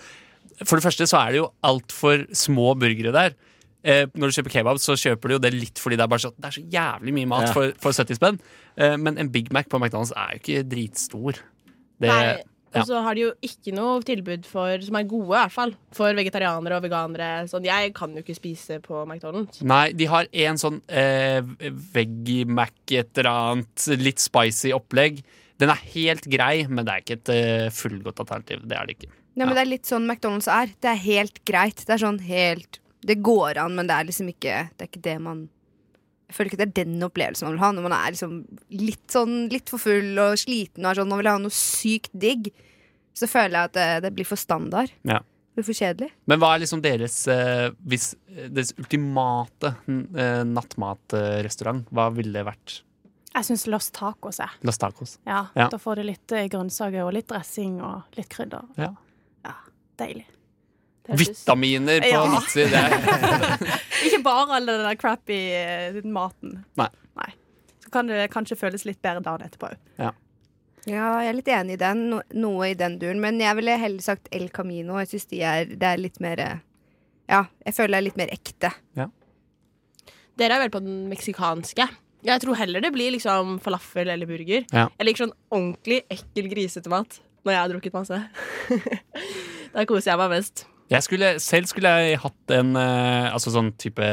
For 0.65 0.77
det 0.77 0.85
første 0.85 1.07
så 1.09 1.21
er 1.25 1.33
det 1.35 1.41
jo 1.41 1.49
altfor 1.65 2.27
små 2.37 2.75
burgere 2.79 3.12
der. 3.15 3.37
Eh, 3.81 4.05
når 4.12 4.29
du 4.29 4.37
kjøper 4.37 4.52
kebab, 4.59 4.76
så 4.83 4.93
kjøper 5.00 5.31
du 5.31 5.35
jo 5.38 5.40
det 5.40 5.55
litt 5.57 5.81
fordi 5.81 5.97
det 5.97 6.05
er, 6.05 6.11
bare 6.12 6.21
så, 6.26 6.31
det 6.37 6.50
er 6.50 6.57
så 6.59 6.64
jævlig 6.75 7.14
mye 7.17 7.29
mat 7.31 7.47
Ja. 7.49 7.52
for, 7.57 7.73
for 7.81 7.97
70 7.97 8.19
spenn. 8.19 8.37
Eh, 8.76 8.97
men 9.00 9.17
en 9.17 9.31
Big 9.33 9.49
Mac 9.57 9.71
på 9.73 9.81
McDonald's 9.81 10.12
er 10.12 10.35
jo 10.37 10.43
ikke 10.43 10.64
dritstor. 10.69 11.40
Det, 12.00 12.09
Nei, 12.11 12.19
ja. 12.29 12.37
og 12.76 12.85
så 12.90 13.00
har 13.07 13.17
de 13.17 13.25
jo 13.25 13.31
ikke 13.45 13.73
noe 13.76 14.02
tilbud 14.05 14.45
for, 14.49 14.76
som 14.85 14.99
er 15.00 15.09
gode, 15.09 15.31
i 15.31 15.33
hvert 15.38 15.55
fall. 15.57 15.73
For 15.97 16.12
vegetarianere 16.21 16.76
og 16.76 16.85
veganere. 16.85 17.31
Sånn, 17.49 17.64
jeg 17.69 17.95
kan 17.97 18.12
jo 18.12 18.21
ikke 18.21 18.37
spise 18.37 18.79
på 18.85 19.00
McDonald's. 19.07 19.62
Nei, 19.64 19.87
de 19.97 20.09
har 20.12 20.29
en 20.45 20.61
sånn 20.61 20.83
eh, 20.93 21.40
veggie-mac, 21.97 22.76
et 22.93 23.17
eller 23.21 23.31
annet 23.33 23.87
litt 24.00 24.21
spicy 24.23 24.75
opplegg. 24.76 25.23
Den 25.61 25.73
er 25.73 25.81
helt 25.95 26.29
grei, 26.33 26.67
men 26.69 26.85
det 26.85 26.93
er 26.95 27.02
ikke 27.05 27.19
et 27.19 27.33
eh, 27.35 27.67
fullgodt 27.75 28.21
alternativ. 28.25 28.62
Det 28.69 28.76
er 28.76 28.88
det 28.88 28.97
ikke. 28.99 29.11
Nei, 29.37 29.47
men 29.47 29.55
Det 29.55 29.63
er 29.63 29.71
litt 29.71 29.87
sånn 29.89 30.07
McDonald's 30.11 30.49
er. 30.51 30.73
Det 30.83 30.91
er 30.91 31.01
helt 31.05 31.39
greit. 31.49 31.85
Det 31.87 31.95
er 31.95 32.03
sånn 32.03 32.19
helt 32.27 32.81
Det 33.07 33.17
går 33.25 33.57
an, 33.63 33.75
men 33.79 33.87
det 33.87 33.95
er 33.97 34.09
liksom 34.11 34.29
ikke 34.33 34.57
Det 34.77 34.85
er 34.85 34.91
ikke 34.91 35.03
det 35.07 35.17
man 35.23 35.45
Jeg 36.29 36.35
føler 36.37 36.51
ikke 36.51 36.59
det 36.61 36.67
er 36.69 36.85
den 36.85 37.03
opplevelsen 37.07 37.47
man 37.49 37.55
vil 37.57 37.63
ha 37.65 37.71
når 37.75 37.87
man 37.89 37.95
er 37.97 38.13
liksom 38.15 38.35
litt 38.71 39.07
sånn 39.11 39.49
litt 39.51 39.71
for 39.73 39.83
full 39.83 40.19
og 40.23 40.37
sliten 40.39 40.85
og 40.85 40.91
er 40.93 41.01
sånn, 41.01 41.09
man 41.11 41.19
vil 41.23 41.31
ha 41.31 41.39
noe 41.43 41.51
sykt 41.55 42.13
digg. 42.15 42.53
Så 43.19 43.27
føler 43.27 43.57
jeg 43.57 43.71
at 43.73 43.75
det, 43.75 43.87
det 44.05 44.13
blir 44.15 44.29
for 44.29 44.39
standard. 44.39 44.93
Ja. 45.03 45.19
Det 45.51 45.59
blir 45.59 45.67
for 45.67 45.75
kjedelig. 45.81 46.11
Men 46.31 46.39
hva 46.39 46.53
er 46.55 46.63
liksom 46.63 46.85
deres, 46.85 47.17
eh, 47.27 47.73
hvis, 47.83 48.13
deres 48.47 48.71
ultimate 48.79 49.73
eh, 49.91 50.45
nattmatrestaurant? 50.47 51.89
Hva 51.91 52.07
ville 52.15 52.33
det 52.39 52.47
vært? 52.47 52.81
Jeg 53.35 53.47
syns 53.47 53.67
Los 53.71 53.91
Tacos 53.95 54.39
er. 54.43 54.55
Los 54.67 54.79
Tacos. 54.79 55.19
Ja, 55.27 55.49
Ja. 55.59 55.67
Da 55.71 55.79
får 55.79 55.97
du 56.01 56.03
litt 56.13 56.33
eh, 56.33 56.47
grønnsaker 56.51 57.03
og 57.07 57.13
litt 57.15 57.29
dressing 57.31 57.81
og 57.83 58.03
litt 58.19 58.31
krydder. 58.31 58.71
Ja. 58.79 58.93
Deilig. 60.00 60.26
Vitaminer 61.11 62.00
på 62.00 62.09
Ja. 62.09 62.23
Er 62.78 63.78
Ikke 64.06 64.23
bare 64.25 64.56
all 64.56 64.66
den 64.66 64.85
der 64.87 64.97
crappy 64.97 65.38
eh, 65.59 66.00
maten. 66.04 66.64
Nei. 66.78 66.88
Så 67.85 67.90
kan 67.92 68.09
det 68.09 68.30
kanskje 68.32 68.56
føles 68.56 68.85
litt 68.87 69.00
bedre 69.02 69.23
dagen 69.25 69.47
etterpå 69.49 69.73
òg. 69.73 69.78
Ja, 70.88 71.20
jeg 71.20 71.28
er 71.28 71.37
litt 71.37 71.50
enig 71.52 71.75
i 71.76 71.80
den. 71.80 72.06
No, 72.12 72.20
noe 72.32 72.70
i 72.70 72.76
den 72.78 72.97
duren. 73.00 73.20
Men 73.20 73.40
jeg 73.42 73.59
ville 73.59 73.75
heller 73.76 74.04
sagt 74.04 74.30
El 74.32 74.49
Camino. 74.54 74.97
Jeg 75.02 75.11
synes 75.11 75.26
de 75.32 75.40
er, 75.44 75.73
det 75.75 75.88
er 75.88 76.00
litt 76.00 76.20
mer 76.25 76.40
eh, 76.40 76.61
Ja, 77.30 77.44
jeg 77.66 77.76
føler 77.76 77.97
det 77.97 77.99
er 77.99 78.06
litt 78.09 78.20
mer 78.20 78.32
ekte. 78.32 78.70
Dere 80.40 80.56
er 80.56 80.62
vel 80.64 80.73
på 80.73 80.80
den 80.80 81.02
meksikanske. 81.11 81.85
Jeg 82.25 82.40
tror 82.42 82.56
heller 82.56 82.80
det 82.85 82.92
blir 82.94 83.12
liksom 83.12 83.59
falafel 83.64 84.09
eller 84.12 84.28
burger. 84.28 84.64
Ja. 84.73 84.87
Jeg 84.97 85.09
liker 85.09 85.26
sånn 85.26 85.37
ordentlig 85.52 86.02
ekkel 86.12 86.49
grisete 86.52 86.92
mat 86.92 87.20
når 87.44 87.54
jeg 87.54 87.61
har 87.61 87.73
drukket 87.73 87.97
masse. 87.97 88.20
da 89.75 89.87
koser 89.88 90.12
jeg 90.12 90.20
meg 90.20 90.35
mest. 90.35 90.66
Jeg 90.90 91.06
skulle, 91.06 91.35
selv 91.42 91.70
skulle 91.70 91.90
jeg 92.02 92.18
hatt 92.18 92.54
en 92.56 92.75
eh, 92.78 93.30
altså 93.30 93.52
sånn 93.54 93.70
type 93.78 94.09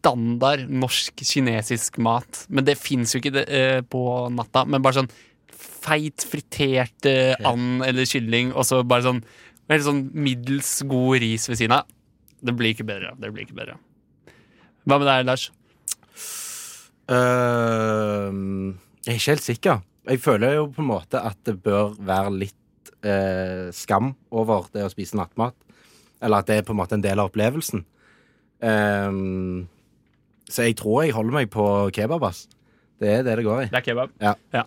standard 0.00 0.68
norsk 0.68 1.22
kinesisk 1.24 1.98
mat. 2.02 2.44
Men 2.48 2.66
det 2.66 2.78
fins 2.80 3.14
jo 3.14 3.20
ikke 3.20 3.34
det, 3.34 3.46
uh, 3.48 3.80
på 3.84 4.02
natta. 4.32 4.64
Men 4.68 4.82
bare 4.84 5.02
sånn 5.02 5.12
feit, 5.50 6.24
fritert 6.28 7.08
uh, 7.08 7.36
and 7.48 7.84
eller 7.86 8.08
kylling, 8.08 8.54
og 8.54 8.66
så 8.68 8.82
bare 8.84 9.06
sånn 9.06 9.22
helt 9.70 9.86
sånn 9.86 10.02
middels 10.18 10.80
god 10.90 11.20
ris 11.22 11.46
ved 11.50 11.60
siden 11.60 11.76
av. 11.78 11.88
Det 12.40 12.56
blir 12.56 12.74
ikke 12.74 12.88
bedre. 12.88 13.12
Det 13.20 13.30
blir 13.32 13.46
ikke 13.46 13.58
bedre. 13.58 13.76
Hva 14.88 14.96
med 14.96 15.06
deg, 15.06 15.26
Lars? 15.28 15.50
Uh, 17.10 18.32
jeg 19.04 19.12
er 19.12 19.20
ikke 19.20 19.34
helt 19.34 19.46
sikker. 19.46 19.84
Jeg 20.10 20.22
føler 20.24 20.56
jo 20.58 20.68
på 20.74 20.82
en 20.82 20.90
måte 20.90 21.20
at 21.22 21.38
det 21.46 21.60
bør 21.62 21.92
være 22.02 22.32
litt 22.34 22.92
eh, 23.06 23.68
skam 23.74 24.14
over 24.34 24.66
det 24.74 24.82
å 24.82 24.90
spise 24.90 25.18
nattmat. 25.18 25.54
Eller 26.20 26.42
at 26.42 26.48
det 26.50 26.60
er 26.60 26.66
på 26.66 26.74
en 26.74 26.80
måte 26.80 26.98
en 26.98 27.04
del 27.04 27.20
av 27.22 27.30
opplevelsen. 27.30 27.84
Um, 28.60 29.68
så 30.50 30.66
jeg 30.66 30.76
tror 30.80 31.04
jeg 31.04 31.14
holder 31.16 31.36
meg 31.38 31.52
på 31.52 31.64
kebab, 31.96 32.26
ass. 32.26 32.44
Det 33.00 33.20
er 33.20 33.22
det 33.24 33.38
det 33.38 33.46
går 33.46 33.62
i. 33.62 33.68
Det 33.70 33.78
er 33.80 33.86
kebab. 33.86 34.12
Ja. 34.20 34.34
Ja. 34.52 34.66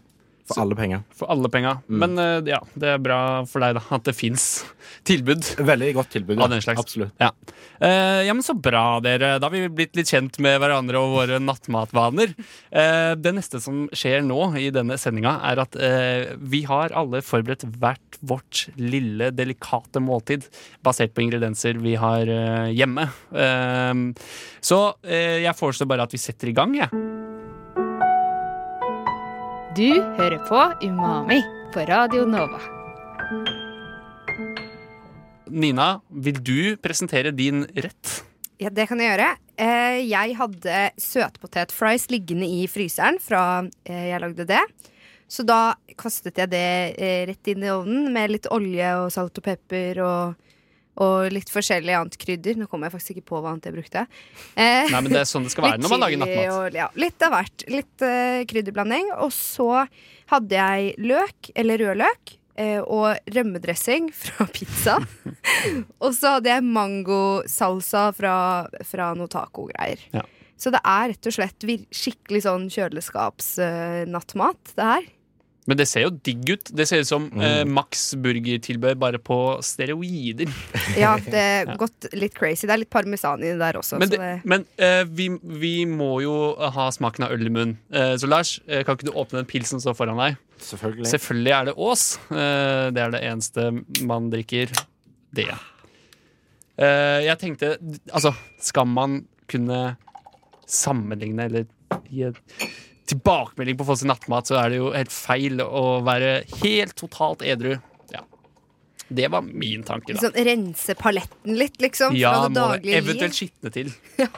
For 0.49 0.59
alle 0.63 0.75
penger. 0.75 1.03
For 1.15 1.31
alle 1.31 1.49
penger. 1.51 1.79
Mm. 1.87 1.99
Men 2.01 2.19
eh, 2.19 2.51
ja, 2.51 2.59
det 2.79 2.89
er 2.95 3.03
bra 3.03 3.19
for 3.47 3.63
deg 3.63 3.77
da 3.77 3.83
at 3.95 4.07
det 4.07 4.15
fins 4.17 4.47
tilbud. 5.09 5.45
Veldig 5.63 5.91
godt 5.95 6.11
tilbud. 6.17 6.41
Av 6.43 6.51
den 6.51 6.63
slags. 6.63 6.81
Absolutt. 6.83 7.13
Ja. 7.21 7.29
Eh, 7.79 8.23
ja, 8.27 8.33
men 8.35 8.43
så 8.45 8.55
bra, 8.55 8.99
dere. 9.03 9.37
Da 9.39 9.47
har 9.47 9.55
vi 9.55 9.71
blitt 9.71 9.95
litt 9.95 10.11
kjent 10.11 10.39
med 10.43 10.59
hverandre 10.61 10.99
og 10.99 11.15
våre 11.15 11.39
nattmatvaner. 11.43 12.35
Eh, 12.71 13.13
det 13.19 13.35
neste 13.37 13.61
som 13.63 13.85
skjer 13.95 14.23
nå 14.27 14.39
i 14.59 14.67
denne 14.75 14.99
sendinga, 14.99 15.37
er 15.47 15.63
at 15.63 15.79
eh, 15.79 16.35
vi 16.39 16.63
har 16.67 16.95
alle 16.97 17.23
forberedt 17.23 17.65
hvert 17.79 18.19
vårt 18.23 18.65
lille, 18.79 19.31
delikate 19.35 20.03
måltid 20.03 20.47
basert 20.83 21.15
på 21.15 21.25
ingredienser 21.25 21.79
vi 21.83 21.95
har 21.99 22.27
eh, 22.27 22.71
hjemme. 22.75 23.07
Eh, 23.31 23.93
så 24.63 24.83
jeg 25.03 25.59
foreslår 25.59 25.89
bare 25.91 26.07
at 26.07 26.13
vi 26.15 26.21
setter 26.21 26.51
i 26.51 26.55
gang, 26.55 26.75
jeg. 26.77 27.03
Du 29.73 29.89
hører 29.89 30.37
på 30.45 30.57
Umami 30.85 31.39
på 31.73 31.81
Radio 31.89 32.27
Nova. 32.29 32.59
Nina, 35.49 35.87
vil 36.13 36.37
du 36.45 36.75
presentere 36.77 37.31
din 37.33 37.63
rett? 37.73 38.11
Ja, 38.61 38.69
det 38.69 38.85
kan 38.91 39.01
jeg 39.01 39.09
gjøre. 39.09 39.31
Eh, 39.57 39.97
jeg 40.05 40.35
hadde 40.37 40.83
søtpotetfries 41.01 42.05
liggende 42.13 42.45
i 42.45 42.67
fryseren 42.69 43.17
fra 43.17 43.63
eh, 43.89 44.11
jeg 44.11 44.21
lagde 44.21 44.45
det. 44.51 44.61
Så 45.25 45.41
da 45.41 45.73
kastet 45.97 46.37
jeg 46.37 46.53
det 46.53 46.69
eh, 46.93 47.23
rett 47.31 47.49
inn 47.49 47.65
i 47.65 47.73
ovnen 47.73 48.11
med 48.13 48.35
litt 48.35 48.51
olje 48.53 48.93
og 48.99 49.09
salt 49.15 49.41
og 49.41 49.47
pepper 49.47 50.03
og, 50.05 50.52
og 51.01 51.31
litt 51.33 51.49
forskjellig 51.49 51.95
annet 51.97 52.17
krydder. 52.21 52.57
Nå 52.59 52.67
kommer 52.69 52.87
jeg 52.87 52.95
faktisk 52.97 53.15
ikke 53.15 53.29
på 53.31 53.39
hva 53.41 53.49
annet 53.53 53.65
jeg 53.69 53.75
brukte. 53.77 54.05
Eh, 54.53 54.91
Nei, 54.91 54.99
men 54.99 55.09
det 55.13 55.21
er 55.23 55.29
sånn 55.29 55.47
det 55.47 55.53
skal 55.53 55.65
være 55.67 55.81
når 55.83 55.91
man 55.95 56.03
lager 56.05 56.17
nattmat. 56.21 56.51
Og, 56.53 56.77
ja, 56.77 56.87
litt 56.99 57.19
av 57.25 57.31
hvert. 57.37 57.57
Litt 57.73 58.05
eh, 58.05 58.41
krydderblanding. 58.49 59.05
Og 59.25 59.31
så 59.35 59.71
hadde 60.33 60.53
jeg 60.59 60.93
løk, 61.01 61.39
eller 61.57 61.75
rødløk, 61.81 62.23
eh, 62.61 62.81
og 62.83 63.07
rømmedressing 63.33 64.03
fra 64.23 64.43
pizza. 64.53 64.95
og 66.03 66.11
så 66.13 66.37
hadde 66.37 66.49
jeg 66.53 66.69
mangosalsa 66.69 68.03
fra, 68.17 68.35
fra 68.85 69.05
noe 69.17 69.29
tacogreier. 69.33 69.99
Ja. 70.13 70.23
Så 70.63 70.69
det 70.71 70.79
er 70.85 71.09
rett 71.11 71.27
og 71.27 71.33
slett 71.35 71.65
skikkelig 71.91 72.41
sånn 72.45 72.69
kjøleskapsnattmat, 72.71 74.61
det 74.77 74.85
her. 74.87 75.03
Men 75.69 75.79
det 75.79 75.85
ser 75.87 76.03
jo 76.05 76.11
digg 76.27 76.49
ut. 76.49 76.71
Det 76.75 76.85
ser 76.89 77.03
ut 77.03 77.07
som 77.07 77.27
eh, 77.39 77.61
Max 77.63 78.09
burgertilbehør 78.19 78.97
bare 78.99 79.19
på 79.23 79.37
steroider. 79.63 80.51
Ja, 80.99 81.15
det 81.17 81.39
er 81.39 81.71
gått 81.79 82.09
litt 82.13 82.35
crazy. 82.35 82.67
Det 82.67 82.75
er 82.75 82.81
litt 82.83 82.91
parmesan 82.93 83.41
i 83.41 83.53
det 83.53 83.59
der 83.61 83.79
også. 83.79 83.97
Men, 84.01 84.09
så 84.09 84.17
det, 84.17 84.19
det, 84.21 84.49
men 84.49 84.65
eh, 84.75 85.03
vi, 85.07 85.29
vi 85.63 85.73
må 85.89 86.17
jo 86.25 86.35
ha 86.75 86.89
smaken 86.93 87.27
av 87.27 87.35
øl 87.35 87.47
i 87.47 87.53
munnen. 87.53 87.77
Eh, 87.95 88.13
så 88.19 88.29
Lars, 88.29 88.57
eh, 88.67 88.83
kan 88.83 88.99
ikke 88.99 89.07
du 89.07 89.15
åpne 89.15 89.41
den 89.41 89.49
pilsen 89.49 89.79
som 89.79 89.87
står 89.87 89.99
foran 90.03 90.19
deg? 90.19 90.39
Selvfølgelig. 90.63 91.09
Selvfølgelig 91.11 91.55
er 91.57 91.69
det 91.69 91.75
Ås. 91.87 92.05
Eh, 92.27 92.85
det 92.95 93.05
er 93.05 93.15
det 93.15 93.23
eneste 93.31 93.69
man 94.09 94.29
drikker. 94.33 94.73
Det. 95.33 95.49
Eh, 96.77 97.19
jeg 97.25 97.39
tenkte 97.41 97.75
Altså, 98.11 98.33
skal 98.61 98.85
man 98.89 99.23
kunne 99.49 99.95
sammenligne 100.69 101.47
eller 101.49 101.65
gi 102.09 102.27
en 102.27 102.37
tilbakemelding 103.13 103.79
på 103.79 103.87
folks 103.87 104.03
nattmat, 104.09 104.49
så 104.49 104.59
er 104.61 104.73
det 104.73 104.79
jo 104.81 104.91
helt 104.93 105.13
feil 105.13 105.61
å 105.63 105.83
være 106.05 106.35
helt 106.61 106.95
totalt 106.99 107.43
edru. 107.45 107.75
Ja. 108.13 108.23
Det 109.07 109.29
var 109.33 109.45
min 109.45 109.85
tanke, 109.87 110.15
da. 110.15 110.23
sånn 110.25 110.37
rense 110.47 110.95
paletten 110.99 111.57
litt, 111.59 111.79
liksom. 111.83 112.17
Ja, 112.17 112.33
fra 112.43 112.49
det 112.49 112.63
må 112.63 112.79
det 112.83 112.97
eventuelt 112.99 113.33
liv. 113.33 113.39
skitne 113.39 113.73
til. 113.73 113.93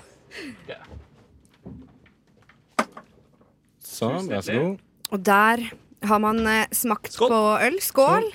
Sånn, 3.96 4.26
vær 4.28 4.42
så 4.44 4.56
god. 4.60 4.80
Og 5.16 5.22
der 5.24 5.62
har 6.10 6.20
man 6.20 6.42
eh, 6.52 6.66
smakt 6.76 7.16
på 7.16 7.38
øl. 7.64 7.78
Skål! 7.84 8.28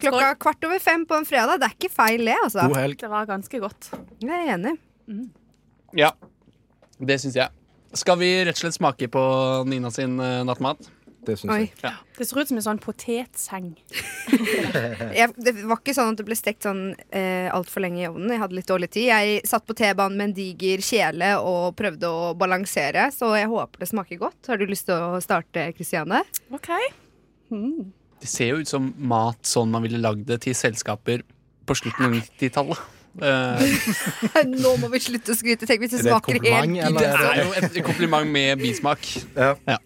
Klokka 0.00 0.28
kvart 0.40 0.64
over 0.64 0.80
fem 0.80 1.02
på 1.04 1.18
en 1.18 1.26
fredag. 1.28 1.60
Det 1.60 1.66
er 1.66 1.74
ikke 1.76 1.92
feil, 1.92 2.22
det, 2.24 2.36
altså. 2.44 2.68
God 2.70 2.78
helg. 2.78 2.98
Det 3.02 3.10
var 3.12 3.26
ganske 3.28 3.60
godt. 3.60 3.90
Jeg 4.22 4.30
er 4.30 4.52
enig. 4.54 4.76
Ja, 5.98 6.12
det 7.02 7.18
syns 7.20 7.36
jeg. 7.40 7.59
Skal 7.96 8.20
vi 8.20 8.30
rett 8.44 8.54
og 8.54 8.62
slett 8.62 8.76
smake 8.78 9.10
på 9.10 9.22
Nina 9.66 9.90
sin 9.90 10.18
uh, 10.22 10.42
nattmat? 10.46 10.90
Det 11.26 11.34
syns 11.36 11.52
jeg. 11.52 11.70
Ja. 11.82 11.92
Det 12.16 12.24
ser 12.24 12.40
ut 12.40 12.48
som 12.48 12.58
en 12.60 12.64
sånn 12.64 12.80
potetseng. 12.80 13.74
Jeg, 15.18 15.32
det 15.36 15.52
var 15.58 15.76
ikke 15.76 15.92
sånn 15.96 16.14
at 16.14 16.20
det 16.20 16.24
ble 16.24 16.36
stekt 16.38 16.64
sånn 16.64 16.94
eh, 17.12 17.50
altfor 17.52 17.84
lenge 17.84 18.00
i 18.00 18.06
ovnen. 18.08 18.32
Jeg 18.32 18.40
hadde 18.40 18.56
litt 18.56 18.70
dårlig 18.70 18.88
tid. 18.94 19.10
Jeg 19.10 19.42
satt 19.48 19.66
på 19.68 19.76
T-banen 19.76 20.16
med 20.16 20.30
en 20.30 20.36
diger 20.38 20.80
kjele 20.84 21.34
og 21.44 21.76
prøvde 21.76 22.08
å 22.08 22.30
balansere, 22.40 23.10
så 23.12 23.34
jeg 23.36 23.50
håper 23.52 23.84
det 23.84 23.90
smaker 23.90 24.20
godt. 24.22 24.38
Har 24.48 24.60
du 24.60 24.64
lyst 24.70 24.88
til 24.88 24.96
å 24.96 25.20
starte, 25.20 25.66
Kristiane? 25.76 26.22
OK. 26.56 26.70
Det 27.50 28.30
ser 28.30 28.54
jo 28.54 28.64
ut 28.64 28.72
som 28.72 28.88
mat 28.96 29.44
sånn 29.48 29.72
man 29.74 29.84
ville 29.84 30.00
lagd 30.00 30.24
det 30.30 30.40
til 30.46 30.56
selskaper 30.56 31.26
på 31.68 31.76
slutten 31.82 32.08
av 32.08 32.16
90-tallet. 32.16 32.99
Eh, 33.18 34.44
Nå 34.62 34.76
må 34.78 34.90
vi 34.92 35.00
slutte 35.02 35.34
å 35.34 35.38
skryte. 35.38 35.66
Tenk 35.66 35.82
hvis 35.82 35.96
det, 35.96 36.00
Er 36.00 36.06
det 36.06 36.12
smaker 36.12 36.38
helt 36.38 36.78
eller 36.86 37.00
det 37.00 37.10
er 37.10 37.42
jo 37.42 37.50
et 37.58 37.80
kompliment 37.86 38.30
med 38.30 38.62
bismak. 38.62 39.02
Ja. 39.34 39.78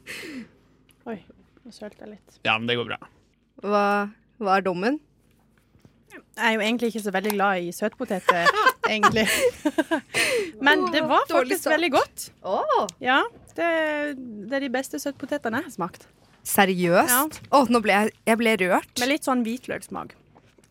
Oi, 1.08 1.18
nå 1.64 1.72
sølte 1.72 2.04
jeg 2.04 2.16
litt. 2.16 2.38
Ja, 2.44 2.58
men 2.58 2.68
det 2.68 2.76
går 2.80 2.90
bra. 2.92 3.00
Hva, 3.64 3.84
hva 4.42 4.58
er 4.58 4.66
dommen? 4.66 5.00
Jeg 6.14 6.46
er 6.46 6.52
jo 6.56 6.62
egentlig 6.62 6.88
ikke 6.92 7.02
så 7.02 7.12
veldig 7.14 7.32
glad 7.34 7.62
i 7.64 7.70
søtpoteter, 7.74 8.50
egentlig. 8.90 9.24
Men 10.66 10.84
det 10.94 11.02
var 11.10 11.24
faktisk 11.30 11.66
veldig 11.70 11.90
godt. 11.94 12.26
Åh, 12.46 12.84
Ja, 13.02 13.20
det, 13.56 13.68
det 14.50 14.58
er 14.58 14.62
de 14.66 14.70
beste 14.74 14.98
søtpotetene 15.02 15.62
jeg 15.62 15.68
har 15.70 15.74
smakt. 15.74 16.06
seriøst? 16.46 17.10
Ja. 17.10 17.48
Oh, 17.56 17.66
nå 17.70 17.80
ble 17.82 17.94
jeg, 17.96 18.14
jeg 18.30 18.38
ble 18.38 18.54
rørt. 18.62 18.92
Med 19.00 19.10
litt 19.10 19.26
sånn 19.26 19.42
hvitløkssmak 19.46 20.14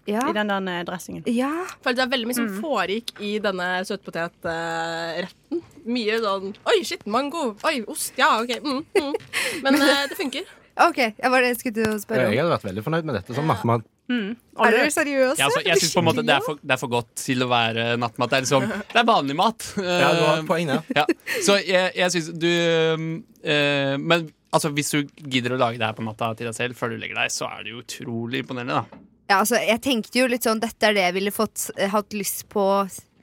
Ja. 0.10 0.25
i 0.27 0.33
den 0.36 0.50
der 0.51 0.67
eh, 0.67 0.83
dressingen. 0.88 1.24
ja. 1.31 1.51
For 1.83 1.95
det 1.95 2.03
er 2.03 2.10
veldig 2.12 2.27
mye 2.27 2.36
som 2.36 2.50
foregikk 2.60 3.13
i 3.24 3.38
denne 3.43 3.69
søtpotetretten. 3.88 5.62
Mye 5.83 6.17
sånn 6.24 6.51
Oi, 6.72 6.79
shit, 6.88 7.05
mango. 7.07 7.53
Oi, 7.67 7.77
ost. 7.91 8.13
Ja, 8.19 8.33
OK. 8.41 8.51
Mm, 8.63 8.83
mm. 8.98 9.15
Men 9.63 9.79
eh, 9.79 10.03
det 10.12 10.19
funker. 10.19 10.43
OK, 10.88 10.98
jeg 10.98 11.29
var 11.29 11.43
det 11.43 11.50
jeg 11.51 11.57
skulle 11.60 11.77
til 11.77 11.91
å 11.91 11.98
spørre 12.01 12.29
Jeg 12.33 12.41
hadde 12.41 12.53
vært 12.55 12.63
veldig 12.65 12.83
fornøyd 12.86 13.05
med 13.05 13.19
dette 13.19 13.36
som 13.38 13.45
nattmat. 13.48 13.86
Er 14.13 14.74
dere 14.74 14.89
seriøse? 14.91 15.39
Ja, 15.39 15.48
altså, 15.48 15.62
jeg 15.63 15.79
synes 15.79 15.93
på 15.95 16.01
en 16.01 16.07
måte 16.10 16.24
det 16.25 16.33
er, 16.36 16.43
for, 16.43 16.60
det 16.60 16.74
er 16.75 16.79
for 16.81 16.91
godt 16.91 17.12
til 17.22 17.45
å 17.45 17.48
være 17.51 17.86
nattmat. 18.01 18.31
Det 18.31 18.38
er 18.38 18.45
liksom 18.48 18.65
Det 18.67 19.00
er 19.00 19.07
vanlig 19.07 19.38
mat. 19.39 19.67
Ja, 20.03 20.10
du 20.17 20.24
har 20.27 20.43
poeng. 20.50 20.74
Ja. 20.98 21.05
Så 21.45 21.60
jeg, 21.62 21.93
jeg 21.95 22.13
syns 22.13 22.31
du 22.36 22.50
eh, 22.50 23.95
Men 24.01 24.27
altså, 24.53 24.74
hvis 24.75 24.91
du 24.93 25.00
gidder 25.24 25.55
å 25.55 25.62
lage 25.62 25.79
det 25.79 25.88
her 25.88 25.95
på 25.98 26.05
natta 26.05 26.33
til 26.38 26.50
deg 26.50 26.57
selv 26.57 26.77
før 26.79 26.93
du 26.93 27.00
legger 27.01 27.22
deg, 27.22 27.33
så 27.33 27.48
er 27.53 27.65
det 27.67 27.77
utrolig 27.79 28.43
imponerende, 28.43 28.81
da. 28.83 29.01
Ja, 29.30 29.39
altså, 29.39 29.58
jeg 29.62 29.80
tenkte 29.84 30.20
jo 30.20 30.27
litt 30.32 30.46
sånn 30.46 30.62
Dette 30.63 30.89
er 30.89 30.98
det 30.98 31.06
jeg 31.06 31.15
ville 31.15 31.34
fått, 31.34 31.70
eh, 31.77 31.92
hatt 31.94 32.13
lyst 32.15 32.46
på 32.51 32.65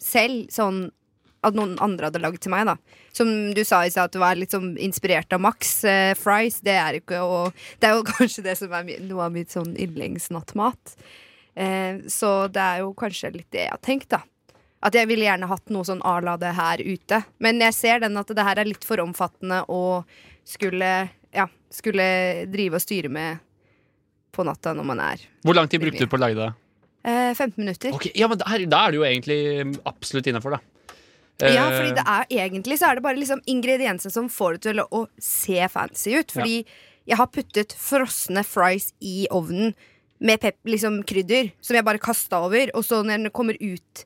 selv. 0.01 0.49
Sånn 0.53 0.89
at 1.45 1.57
noen 1.57 1.77
andre 1.81 2.09
hadde 2.09 2.21
lagd 2.21 2.43
til 2.45 2.53
meg, 2.53 2.67
da. 2.69 2.77
Som 3.17 3.31
du 3.57 3.63
sa 3.65 3.83
i 3.85 3.93
stad, 3.93 4.11
at 4.11 4.17
du 4.17 4.21
var 4.21 4.37
litt 4.37 4.53
sånn 4.55 4.75
inspirert 4.81 5.33
av 5.33 5.43
Max 5.45 5.79
eh, 5.89 6.13
Fries. 6.19 6.61
Det 6.65 6.77
er 6.77 7.01
ikke 7.01 7.21
og 7.25 7.57
Det 7.81 7.89
er 7.89 7.97
jo 7.97 8.09
kanskje 8.15 8.45
det 8.47 8.57
som 8.61 8.75
er 8.77 8.91
noe 9.07 9.29
av 9.29 9.37
mitt 9.37 9.53
sånn 9.53 9.73
yndlingsnattmat. 9.77 10.97
Eh, 11.55 12.03
så 12.13 12.35
det 12.53 12.65
er 12.65 12.83
jo 12.85 12.93
kanskje 12.97 13.35
litt 13.39 13.51
det 13.53 13.67
jeg 13.67 13.75
har 13.75 13.85
tenkt, 13.85 14.11
da. 14.13 14.23
At 14.81 14.97
jeg 14.97 15.11
ville 15.11 15.27
gjerne 15.27 15.49
hatt 15.51 15.73
noe 15.73 15.85
sånn 15.85 16.01
à 16.09 16.17
la 16.25 16.39
det 16.41 16.55
her 16.57 16.81
ute. 16.81 17.23
Men 17.45 17.61
jeg 17.61 17.77
ser 17.77 18.01
den 18.01 18.17
at 18.17 18.33
det 18.33 18.47
her 18.47 18.61
er 18.63 18.69
litt 18.69 18.87
for 18.87 19.03
omfattende 19.05 19.65
og 19.69 20.09
skulle 20.49 21.11
Ja, 21.31 21.45
skulle 21.71 22.05
drive 22.51 22.81
og 22.81 22.83
styre 22.83 23.07
med 23.13 23.39
på 24.33 24.45
natta 24.47 24.75
når 24.77 24.87
man 24.93 25.01
er 25.05 25.23
Hvor 25.45 25.57
lang 25.57 25.69
tid 25.71 25.83
brukte 25.83 26.05
du 26.05 26.11
på 26.11 26.19
å 26.19 26.25
lage 26.25 26.39
det? 26.39 26.51
eh, 27.05 27.33
15 27.35 27.55
minutter. 27.57 27.95
Ok, 27.97 28.11
ja, 28.15 28.29
men 28.29 28.39
der, 28.39 28.67
da 28.69 28.85
er 28.87 28.93
det 28.93 29.01
jo 29.01 29.07
egentlig 29.09 29.41
absolutt 29.89 30.27
innafor, 30.31 30.59
da. 30.59 30.61
Ja, 31.41 31.71
Eh, 31.71 31.77
fordi 31.79 31.95
det 31.97 32.03
er 32.05 32.27
egentlig 32.45 32.77
så 32.77 32.91
er 32.91 32.99
det 32.99 33.03
bare 33.07 33.17
liksom 33.17 33.41
ingrediensene 33.49 34.13
som 34.13 34.27
får 34.29 34.59
det 34.59 34.61
til 34.67 34.83
å, 34.85 35.07
se 35.19 35.69
fancy 35.73 36.13
ut. 36.19 36.35
Fordi 36.37 36.59
jeg 37.09 37.17
har 37.17 37.31
puttet 37.33 37.73
frosne 37.81 38.43
fries 38.45 38.91
i 39.01 39.27
ovnen 39.33 39.73
med 40.21 40.41
pep, 40.43 40.59
liksom 40.69 40.99
krydder, 41.09 41.49
som 41.65 41.79
jeg 41.79 41.87
bare 41.87 41.99
kasta 42.03 42.43
over. 42.45 42.69
Og 42.77 42.85
så 42.85 43.01
når 43.01 43.25
den 43.25 43.31
kommer 43.33 43.57
ut 43.57 44.05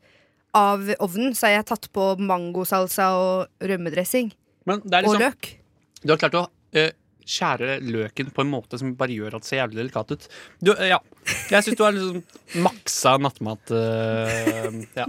av 0.55 0.87
ovnen, 1.03 1.35
så 1.35 1.49
har 1.49 1.57
jeg 1.57 1.67
tatt 1.73 1.89
på 1.93 2.13
mangosalsa 2.23 3.09
og 3.19 3.67
rømmedressing. 3.67 4.31
Men 4.71 4.81
det 4.87 4.95
er 5.01 5.09
Og 5.09 5.17
liksom, 5.17 5.27
løk. 5.27 5.51
du 6.05 6.13
har 6.15 6.23
klart 6.23 6.39
å 6.39 6.45
eh, 6.79 6.93
skjære 7.29 7.79
løken 7.85 8.33
på 8.35 8.45
en 8.45 8.53
måte 8.53 8.81
som 8.81 8.95
bare 8.99 9.17
gjør 9.17 9.39
at 9.39 9.45
det 9.45 9.51
ser 9.51 9.63
jævlig 9.63 9.81
delikat 9.83 10.15
ut. 10.15 10.27
Du, 10.61 10.73
eh, 10.75 10.91
ja. 10.93 11.01
Jeg 11.51 11.67
syns 11.67 11.79
du 11.79 11.85
har 11.87 11.97
liksom 11.97 12.65
maksa 12.65 13.17
nattmat. 13.23 13.73
Uh, 13.73 14.83
ja. 14.99 15.09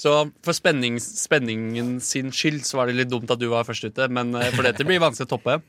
Så 0.00 0.14
for 0.46 0.56
spenning, 0.56 0.96
spenningen 1.02 1.98
sin 2.02 2.32
skyld 2.32 2.64
så 2.64 2.80
var 2.80 2.88
det 2.88 2.96
litt 3.02 3.12
dumt 3.12 3.30
at 3.30 3.40
du 3.40 3.50
var 3.52 3.68
først 3.68 3.90
ute, 3.90 4.08
men 4.08 4.32
eh, 4.38 4.48
for 4.54 4.66
dette 4.66 4.86
blir 4.88 5.02
vanskelig 5.02 5.28
å 5.28 5.34
toppe. 5.36 5.60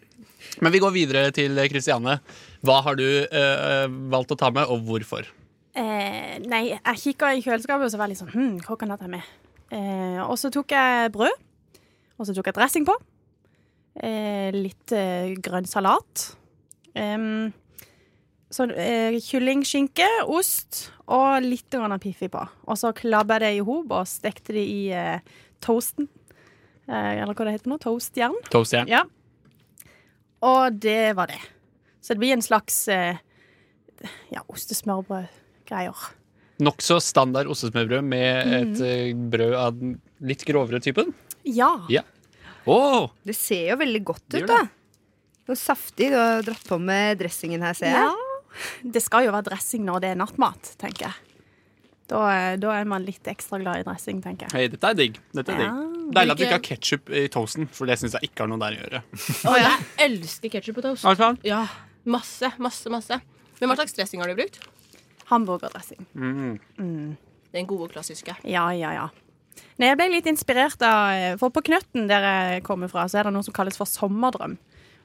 Men 0.64 0.74
vi 0.74 0.82
går 0.82 0.96
videre 0.96 1.28
til 1.36 1.60
Kristiane. 1.70 2.18
Hva 2.66 2.80
har 2.86 2.98
du 2.98 3.06
uh, 3.06 3.86
valgt 4.12 4.34
å 4.34 4.40
ta 4.40 4.50
med, 4.54 4.66
og 4.72 4.88
hvorfor? 4.88 5.28
Eh, 5.72 6.36
nei, 6.52 6.66
jeg 6.74 7.00
kikka 7.00 7.30
i 7.32 7.44
kjøleskapet 7.44 7.88
og 7.88 7.92
så 7.94 8.00
var 8.00 8.10
jeg 8.10 8.16
litt 8.16 8.20
sånn 8.20 8.34
hm, 8.34 8.56
hva 8.66 8.76
kan 8.80 8.92
jeg 8.92 9.00
ta 9.00 9.08
med? 9.12 9.28
Eh, 9.72 10.20
og 10.26 10.36
så 10.40 10.52
tok 10.52 10.74
jeg 10.76 11.12
brød. 11.16 11.48
Og 12.20 12.28
så 12.28 12.36
tok 12.36 12.52
jeg 12.52 12.58
dressing 12.58 12.88
på. 12.88 12.96
Eh, 14.02 14.50
litt 14.56 14.94
eh, 14.98 15.34
grønn 15.44 15.68
salat. 15.70 16.32
Em, 16.98 17.52
så 18.52 18.66
eh, 18.74 19.20
kyllingskinke, 19.22 20.08
ost 20.26 20.88
og 21.12 21.46
litt 21.46 21.70
grann 21.72 21.94
piffi 22.02 22.32
på. 22.32 22.42
Og 22.66 22.80
så 22.80 22.92
klabba 22.98 23.38
jeg 23.38 23.46
det 23.46 23.52
i 23.60 23.66
hop 23.68 23.94
og 23.94 24.10
stekte 24.10 24.56
det 24.58 24.66
i 24.66 24.82
toasten. 25.64 26.10
Eh, 26.90 27.22
eller 27.22 27.36
hva 27.36 27.48
det 27.48 27.58
heter 27.60 27.72
nå? 27.72 27.78
Toastjern. 27.84 28.38
Toastjern. 28.50 28.90
Ja. 28.90 29.06
Og 30.42 30.82
det 30.82 31.14
var 31.20 31.30
det. 31.30 31.40
Så 32.02 32.16
det 32.16 32.24
blir 32.24 32.34
en 32.34 32.42
slags 32.42 32.88
ja, 32.90 34.42
ostesmørbrød-greier. 34.50 36.08
Nokså 36.62 37.00
standard 37.02 37.50
ostesmørbrød 37.50 38.06
med 38.06 38.56
et 38.58 38.82
eh, 38.86 39.12
brød 39.14 39.54
av 39.58 39.78
den 39.78 39.96
litt 40.26 40.44
grovere 40.46 40.82
typen. 40.84 41.14
Ja. 41.46 41.72
Ja. 41.90 42.04
Åh, 42.68 43.10
Det 43.26 43.36
ser 43.36 43.70
jo 43.72 43.76
veldig 43.82 44.04
godt 44.06 44.36
ut, 44.38 44.48
da. 44.48 44.62
Noe 45.48 45.58
saftig. 45.58 46.12
Du 46.12 46.16
har 46.18 46.42
dratt 46.46 46.68
på 46.68 46.78
med 46.80 47.18
dressingen 47.20 47.62
her, 47.66 47.74
ser 47.74 47.88
jeg. 47.88 48.12
Ja. 48.12 48.14
Det 48.84 49.02
skal 49.02 49.26
jo 49.26 49.32
være 49.32 49.48
dressing 49.50 49.86
når 49.88 50.02
det 50.04 50.10
er 50.12 50.16
nattmat, 50.20 50.74
tenker 50.78 51.08
jeg. 51.08 51.14
Da, 52.12 52.20
er- 52.28 52.58
da 52.60 52.74
er 52.76 52.84
man 52.86 53.06
litt 53.08 53.24
ekstra 53.24 53.58
glad 53.62 53.80
i 53.80 53.84
dressing, 53.88 54.22
tenker 54.22 54.50
jeg. 54.50 54.52
hei, 54.52 54.68
dette 54.68 54.84
er 54.90 54.94
digg. 55.00 55.18
Dette 55.34 55.54
er 55.56 55.62
Ja, 55.64 55.70
digg. 55.72 56.14
Deilig 56.14 56.32
at 56.32 56.38
du 56.38 56.44
ikke- 56.44 56.52
har 56.52 56.60
ketsjup 56.60 57.10
i 57.10 57.28
toasten, 57.32 57.68
for 57.72 57.86
det 57.88 57.98
syns 58.00 58.12
jeg 58.20 58.30
ikke 58.30 58.40
har 58.44 58.48
noe 58.52 58.60
der 58.60 58.76
å 58.76 58.82
gjøre. 58.82 59.02
Oh, 59.48 59.56
jeg 59.56 59.86
elsker 60.10 60.50
ketsjup 60.52 60.76
på 60.76 60.82
toast. 60.84 61.06
Altså. 61.06 61.38
Ja, 61.48 61.66
masse, 62.06 62.52
masse, 62.60 62.90
masse. 62.92 63.22
Men 63.62 63.70
hva 63.70 63.76
slags 63.78 63.94
dressing 63.94 64.20
har 64.20 64.28
du 64.28 64.36
brukt? 64.36 64.60
Hamburgerdressing. 65.32 66.06
Mm. 66.16 67.18
Den 67.54 67.66
gode, 67.68 67.90
klassiske. 67.94 68.36
Ja, 68.44 68.70
ja, 68.72 68.92
ja. 68.94 69.10
Nei, 69.82 69.88
jeg 69.90 69.98
ble 70.00 70.08
litt 70.14 70.28
inspirert 70.30 70.82
av 70.86 71.38
For 71.42 71.50
på 71.54 71.64
Knøtten, 71.68 72.08
der 72.10 72.26
jeg 72.28 72.64
kommer 72.68 72.88
fra, 72.92 73.08
så 73.10 73.20
er 73.22 73.28
det 73.30 73.34
noe 73.36 73.44
som 73.46 73.54
kalles 73.56 73.78
for 73.80 73.90
sommerdrøm. 73.90 74.58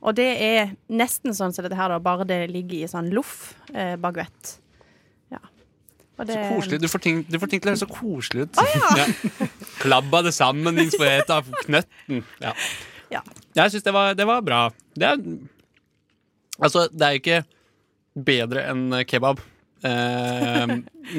Og 0.07 0.15
det 0.19 0.27
er 0.45 0.75
nesten 0.93 1.33
sånn 1.35 1.55
som 1.57 1.65
dette 1.65 1.79
her, 1.79 1.89
da, 1.91 1.99
bare 2.03 2.27
det 2.29 2.43
ligger 2.53 2.85
i 2.85 2.91
sånn 2.91 3.09
loff 3.17 3.55
eh, 3.73 3.97
baguett. 3.99 4.53
Ja. 5.33 5.41
Og 6.21 6.29
Så 6.29 6.37
koselig. 6.53 6.81
Du 6.85 6.89
får, 6.93 7.03
ting, 7.03 7.23
du 7.29 7.39
får 7.43 7.51
ting 7.55 7.63
til 7.65 7.71
å 7.71 7.75
høres 7.75 7.83
så 7.83 7.89
koselig 7.91 8.47
ut. 8.47 8.61
ja. 9.01 9.09
Klabba 9.81 10.21
det 10.29 10.35
sammen, 10.37 10.79
inspirert 10.85 11.33
av 11.35 11.49
knøtten. 11.65 12.23
Ja. 12.45 12.53
Ja. 13.11 13.25
Jeg 13.57 13.73
syns 13.75 13.87
det, 13.89 13.95
var- 13.97 14.15
det 14.19 14.27
var 14.29 14.45
bra. 14.47 14.61
Det 14.95 15.09
er, 15.09 15.21
altså, 16.61 16.87
det 16.93 17.07
er 17.09 17.17
jo 17.17 17.23
ikke 17.25 17.43
bedre 18.27 18.67
enn 18.71 18.87
kebab. 19.09 19.41
Eh, 19.85 20.67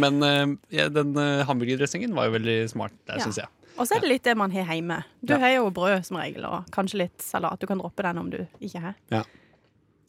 men 0.02 0.24
eh, 0.24 0.48
ja, 0.80 0.88
den 0.90 1.14
eh, 1.22 1.44
hamburgerdressingen 1.48 2.16
var 2.18 2.30
jo 2.30 2.38
veldig 2.40 2.58
smart, 2.74 2.96
der, 3.08 3.20
Ja. 3.22 3.28
syns 3.28 3.38
jeg. 3.44 3.48
Og 3.78 3.86
så 3.86 3.94
er 3.96 4.02
det 4.02 4.10
litt 4.10 4.24
det 4.26 4.34
man 4.40 4.50
har 4.52 4.66
hjemme. 4.74 5.04
Du 5.22 5.34
Ja. 5.36 5.40
har 5.44 5.50
jo 5.60 5.70
brød 5.70 6.06
som 6.08 6.18
regel, 6.18 6.46
og 6.50 6.66
kanskje 6.74 6.98
litt 7.03 7.22
salat. 7.22 7.60
Du 7.62 7.68
kan 7.70 7.77
droppe 7.77 8.01
den 8.01 8.18
om 8.18 8.29
du 8.34 8.40
ikke 8.60 8.81
har. 8.81 8.96
Ja, 9.14 9.24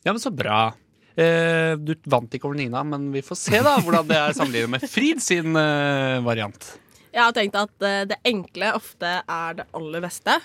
ja 0.05 0.12
men 0.14 0.20
så 0.22 0.33
bra. 0.35 0.72
Eh, 1.18 1.75
du 1.77 1.94
vant 2.07 2.31
ikke 2.33 2.46
over 2.49 2.57
Nina, 2.57 2.83
men 2.87 3.11
vi 3.12 3.20
får 3.20 3.37
se 3.37 3.59
da 3.61 3.77
hvordan 3.83 4.07
det 4.09 4.16
er 4.16 4.33
sammenlignet 4.38 4.70
med 4.70 4.88
Frid 4.88 5.20
sin 5.20 5.55
eh, 5.59 6.20
variant. 6.25 6.79
Jeg 7.12 7.25
har 7.25 7.33
tenkt 7.35 7.57
at 7.59 7.83
eh, 7.83 8.05
det 8.07 8.16
enkle 8.25 8.72
ofte 8.79 9.11
er 9.29 9.55
det 9.59 9.66
aller 9.75 10.01
beste. 10.01 10.38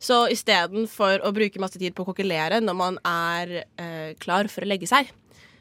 Så 0.00 0.22
istedenfor 0.32 1.20
å 1.26 1.32
bruke 1.36 1.60
masse 1.60 1.78
tid 1.78 1.94
på 1.94 2.02
å 2.02 2.08
kokkelere 2.10 2.62
når 2.64 2.74
man 2.78 2.98
er 3.04 4.14
klar 4.18 4.48
for 4.48 4.64
å 4.64 4.70
legge 4.70 4.88
seg, 4.88 5.10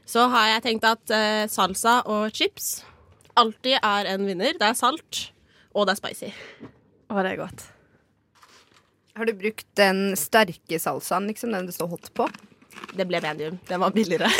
så 0.05 0.27
har 0.31 0.51
jeg 0.53 0.65
tenkt 0.67 0.87
at 0.87 1.13
eh, 1.13 1.45
salsa 1.51 1.99
og 2.11 2.29
chips 2.35 2.83
alltid 3.35 3.79
er 3.81 4.11
en 4.13 4.25
vinner. 4.27 4.55
Det 4.57 4.67
er 4.67 4.77
salt, 4.77 5.29
og 5.75 5.87
det 5.87 5.95
er 5.95 6.01
spicy. 6.01 6.31
Å, 7.09 7.19
det 7.21 7.33
er 7.33 7.39
godt. 7.41 7.65
Har 9.15 9.29
du 9.29 9.33
brukt 9.39 9.67
den 9.79 10.15
sterke 10.19 10.79
salsaen, 10.81 11.27
liksom, 11.31 11.53
den 11.55 11.69
det 11.69 11.75
står 11.75 11.91
hot 11.93 12.11
på? 12.15 12.27
Det 12.95 13.05
ble 13.07 13.21
medium. 13.23 13.59
Den 13.69 13.83
var 13.83 13.95
billigere. 13.95 14.31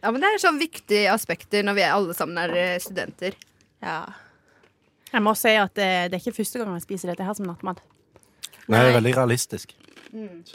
Ja, 0.00 0.08
men 0.10 0.22
Det 0.22 0.28
er 0.30 0.40
sånn 0.40 0.56
viktige 0.56 1.10
aspekter 1.12 1.64
når 1.66 1.76
vi 1.76 1.82
alle 1.84 2.14
sammen 2.16 2.38
er 2.40 2.54
eh, 2.56 2.78
studenter. 2.80 3.34
Ja. 3.84 3.98
Jeg 5.12 5.20
må 5.22 5.34
si 5.36 5.52
at 5.60 5.74
det, 5.76 5.88
det 6.08 6.16
er 6.16 6.22
ikke 6.22 6.38
første 6.38 6.62
gang 6.62 6.72
jeg 6.78 6.84
spiser 6.86 7.12
dette 7.12 7.26
her 7.26 7.36
som 7.36 7.46
nattmat. 7.50 7.82
Nei, 8.64 8.78
det 8.78 8.86
er 8.88 8.96
veldig 8.96 9.12
realistisk. 9.18 9.74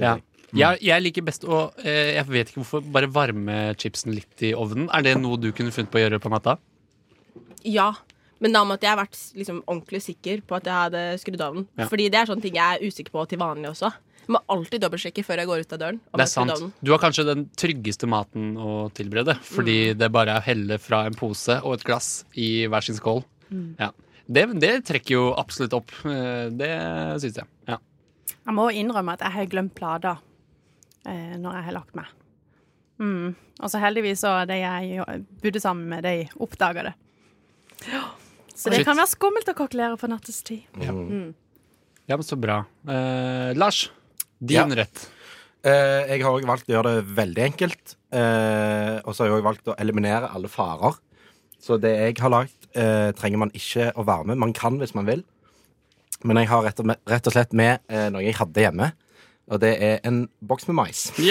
Ja. 0.01 0.15
Jeg, 0.55 0.79
jeg 0.85 1.03
liker 1.03 1.25
best 1.27 1.43
å 1.43 1.73
eh, 1.83 2.13
Jeg 2.15 2.27
vet 2.29 2.49
ikke 2.53 2.61
hvorfor 2.61 2.85
bare 2.95 3.09
varme 3.11 3.57
chipsen 3.75 4.13
litt 4.15 4.43
i 4.47 4.53
ovnen. 4.55 4.87
Er 4.95 5.03
det 5.03 5.17
noe 5.19 5.35
du 5.41 5.49
kunne 5.51 5.73
funnet 5.75 5.91
på 5.91 5.99
å 5.99 6.05
gjøre 6.05 6.21
på 6.23 6.31
natta? 6.31 6.57
ja. 7.67 7.93
Men 8.37 8.53
da 8.53 8.59
måtte 8.69 8.85
jeg 8.85 8.93
vært 8.99 9.15
liksom, 9.33 9.63
ordentlig 9.65 9.99
sikker 10.05 10.43
på 10.45 10.59
at 10.59 10.67
jeg 10.69 10.75
hadde 10.77 10.99
skrudd 11.17 11.41
av 11.41 11.55
den. 11.55 11.63
Ja. 11.79 11.87
Fordi 11.89 12.03
det 12.13 12.19
er 12.19 12.27
sånne 12.29 12.43
ting 12.43 12.53
jeg 12.53 12.75
er 12.75 12.83
usikker 12.85 13.09
på 13.15 13.23
til 13.31 13.39
vanlig 13.41 13.71
også. 13.71 13.89
Jeg 14.27 14.33
må 14.35 14.41
alltid 14.53 14.83
dobbeltsjekke 14.83 15.23
før 15.25 15.41
jeg 15.41 15.49
går 15.49 15.63
ut 15.65 15.73
av 15.73 15.79
døren. 15.81 15.97
Det 16.13 16.21
er 16.27 16.29
sant. 16.29 16.67
Du 16.85 16.91
har 16.93 17.01
kanskje 17.01 17.25
den 17.25 17.47
tryggeste 17.57 18.05
maten 18.05 18.51
å 18.61 18.75
tilberede. 18.93 19.39
Fordi 19.41 19.77
det 19.97 20.11
bare 20.13 20.35
er 20.35 20.43
å 20.43 20.45
helle 20.51 20.77
fra 20.77 20.99
en 21.09 21.17
pose 21.17 21.57
og 21.63 21.79
et 21.79 21.87
glass 21.89 22.11
i 22.37 22.67
hver 22.69 22.85
sin 22.85 22.99
skål. 22.99 23.23
Mm. 23.49 23.65
Ja. 23.81 23.89
Det, 24.29 24.45
det 24.61 24.71
trekker 24.91 25.15
jo 25.17 25.25
absolutt 25.33 25.73
opp. 25.79 25.95
Eh, 26.05 26.53
Det 26.61 26.69
syns 27.23 27.41
jeg. 27.41 27.49
Ja. 27.73 27.79
Jeg 28.37 28.53
må 28.61 28.69
innrømme 28.69 29.17
at 29.17 29.25
jeg 29.25 29.33
har 29.39 29.49
glemt 29.49 29.73
plata 29.73 30.19
eh, 30.19 30.26
når 31.07 31.57
jeg 31.59 31.65
har 31.69 31.75
lagt 31.77 31.95
meg. 31.97 32.09
Mm. 32.99 33.35
Og 33.61 33.71
så 33.71 33.79
heldigvis 33.81 34.21
så 34.25 34.33
de 34.49 34.57
jeg 34.59 35.01
bodde 35.43 35.61
sammen 35.63 35.87
med, 35.91 36.03
de 36.03 36.27
oppdaga 36.43 36.89
det. 36.89 36.95
Så 38.57 38.71
det 38.73 38.79
kan 38.87 38.97
være 38.97 39.11
skummelt 39.11 39.49
å 39.51 39.53
kokkelere 39.53 39.99
på 40.01 40.07
nattestid. 40.09 40.63
Ja. 40.81 40.89
Mm. 40.89 41.27
ja, 42.09 42.15
men 42.17 42.25
så 42.25 42.33
bra. 42.41 42.55
Eh, 42.89 43.51
Lars, 43.53 43.91
din 44.39 44.57
Ja. 44.57 44.79
rett. 44.79 45.03
Eh, 45.61 46.09
jeg 46.09 46.23
har 46.23 46.31
også 46.31 46.49
valgt 46.49 46.71
å 46.71 46.73
gjøre 46.73 46.95
det 46.95 47.03
veldig 47.19 47.43
enkelt. 47.43 47.93
Eh, 48.09 48.95
og 49.03 49.13
så 49.13 49.23
har 49.23 49.29
jeg 49.29 49.35
også 49.37 49.45
valgt 49.45 49.69
å 49.69 49.75
eliminere 49.77 50.31
alle 50.33 50.49
farer. 50.49 50.97
Så 51.61 51.77
det 51.77 51.93
jeg 51.99 52.17
har 52.17 52.33
lagd, 52.33 52.57
eh, 52.73 53.11
trenger 53.13 53.37
man 53.45 53.53
ikke 53.53 53.91
å 53.93 54.05
være 54.09 54.25
med. 54.25 54.41
Man 54.41 54.53
kan 54.57 54.79
hvis 54.81 54.95
man 54.97 55.05
vil. 55.05 55.21
Men 56.23 56.37
jeg 56.41 56.49
har 56.49 56.63
rett 56.65 56.79
og, 56.81 56.95
rett 57.05 57.27
og 57.29 57.33
slett 57.37 57.53
med 57.53 57.79
eh, 57.89 58.09
noe 58.09 58.25
jeg 58.25 58.39
hadde 58.41 58.63
hjemme. 58.65 58.91
Og 59.47 59.61
det 59.63 59.69
er 59.81 59.99
en 60.07 60.25
boks 60.43 60.67
med 60.67 60.75
mais. 60.75 61.05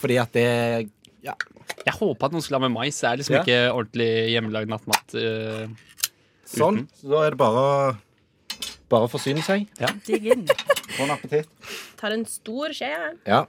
Fordi 0.00 0.16
at 0.22 0.32
det 0.34 0.90
Ja. 1.26 1.34
Jeg 1.86 1.94
håpa 2.00 2.26
at 2.26 2.32
noen 2.34 2.42
skulle 2.42 2.58
ha 2.60 2.66
med 2.68 2.74
mais. 2.74 2.98
Det 3.00 3.08
er 3.10 3.16
liksom 3.20 3.34
Ja. 3.36 3.42
ikke 3.42 3.60
ordentlig 3.74 4.08
hjemmelagd 4.32 4.68
nattmat. 4.70 5.14
Uh, 5.14 5.68
Sånn. 6.46 6.82
uten. 6.82 6.88
Så 7.00 7.08
da 7.10 7.22
er 7.26 7.30
det 7.34 7.38
bare 7.38 7.96
bare 8.88 9.06
å 9.06 9.10
forsyne 9.10 9.42
seg. 9.42 9.66
Ja. 9.82 9.88
Bon 10.98 11.10
appetitt. 11.10 11.48
Tar 11.98 12.10
en 12.14 12.24
stor 12.30 12.68
skje. 12.74 12.86
jeg. 12.90 13.16
Ja. 13.26 13.44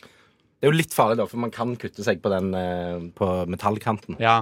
Det 0.00 0.66
er 0.66 0.70
jo 0.72 0.78
litt 0.78 0.94
farlig, 0.96 1.18
da, 1.20 1.26
for 1.26 1.36
man 1.38 1.50
kan 1.54 1.76
kutte 1.76 2.02
seg 2.02 2.20
på 2.24 2.30
den 2.32 2.48
eh, 2.56 2.98
på 3.14 3.28
metallkanten. 3.46 4.16
Ja. 4.18 4.40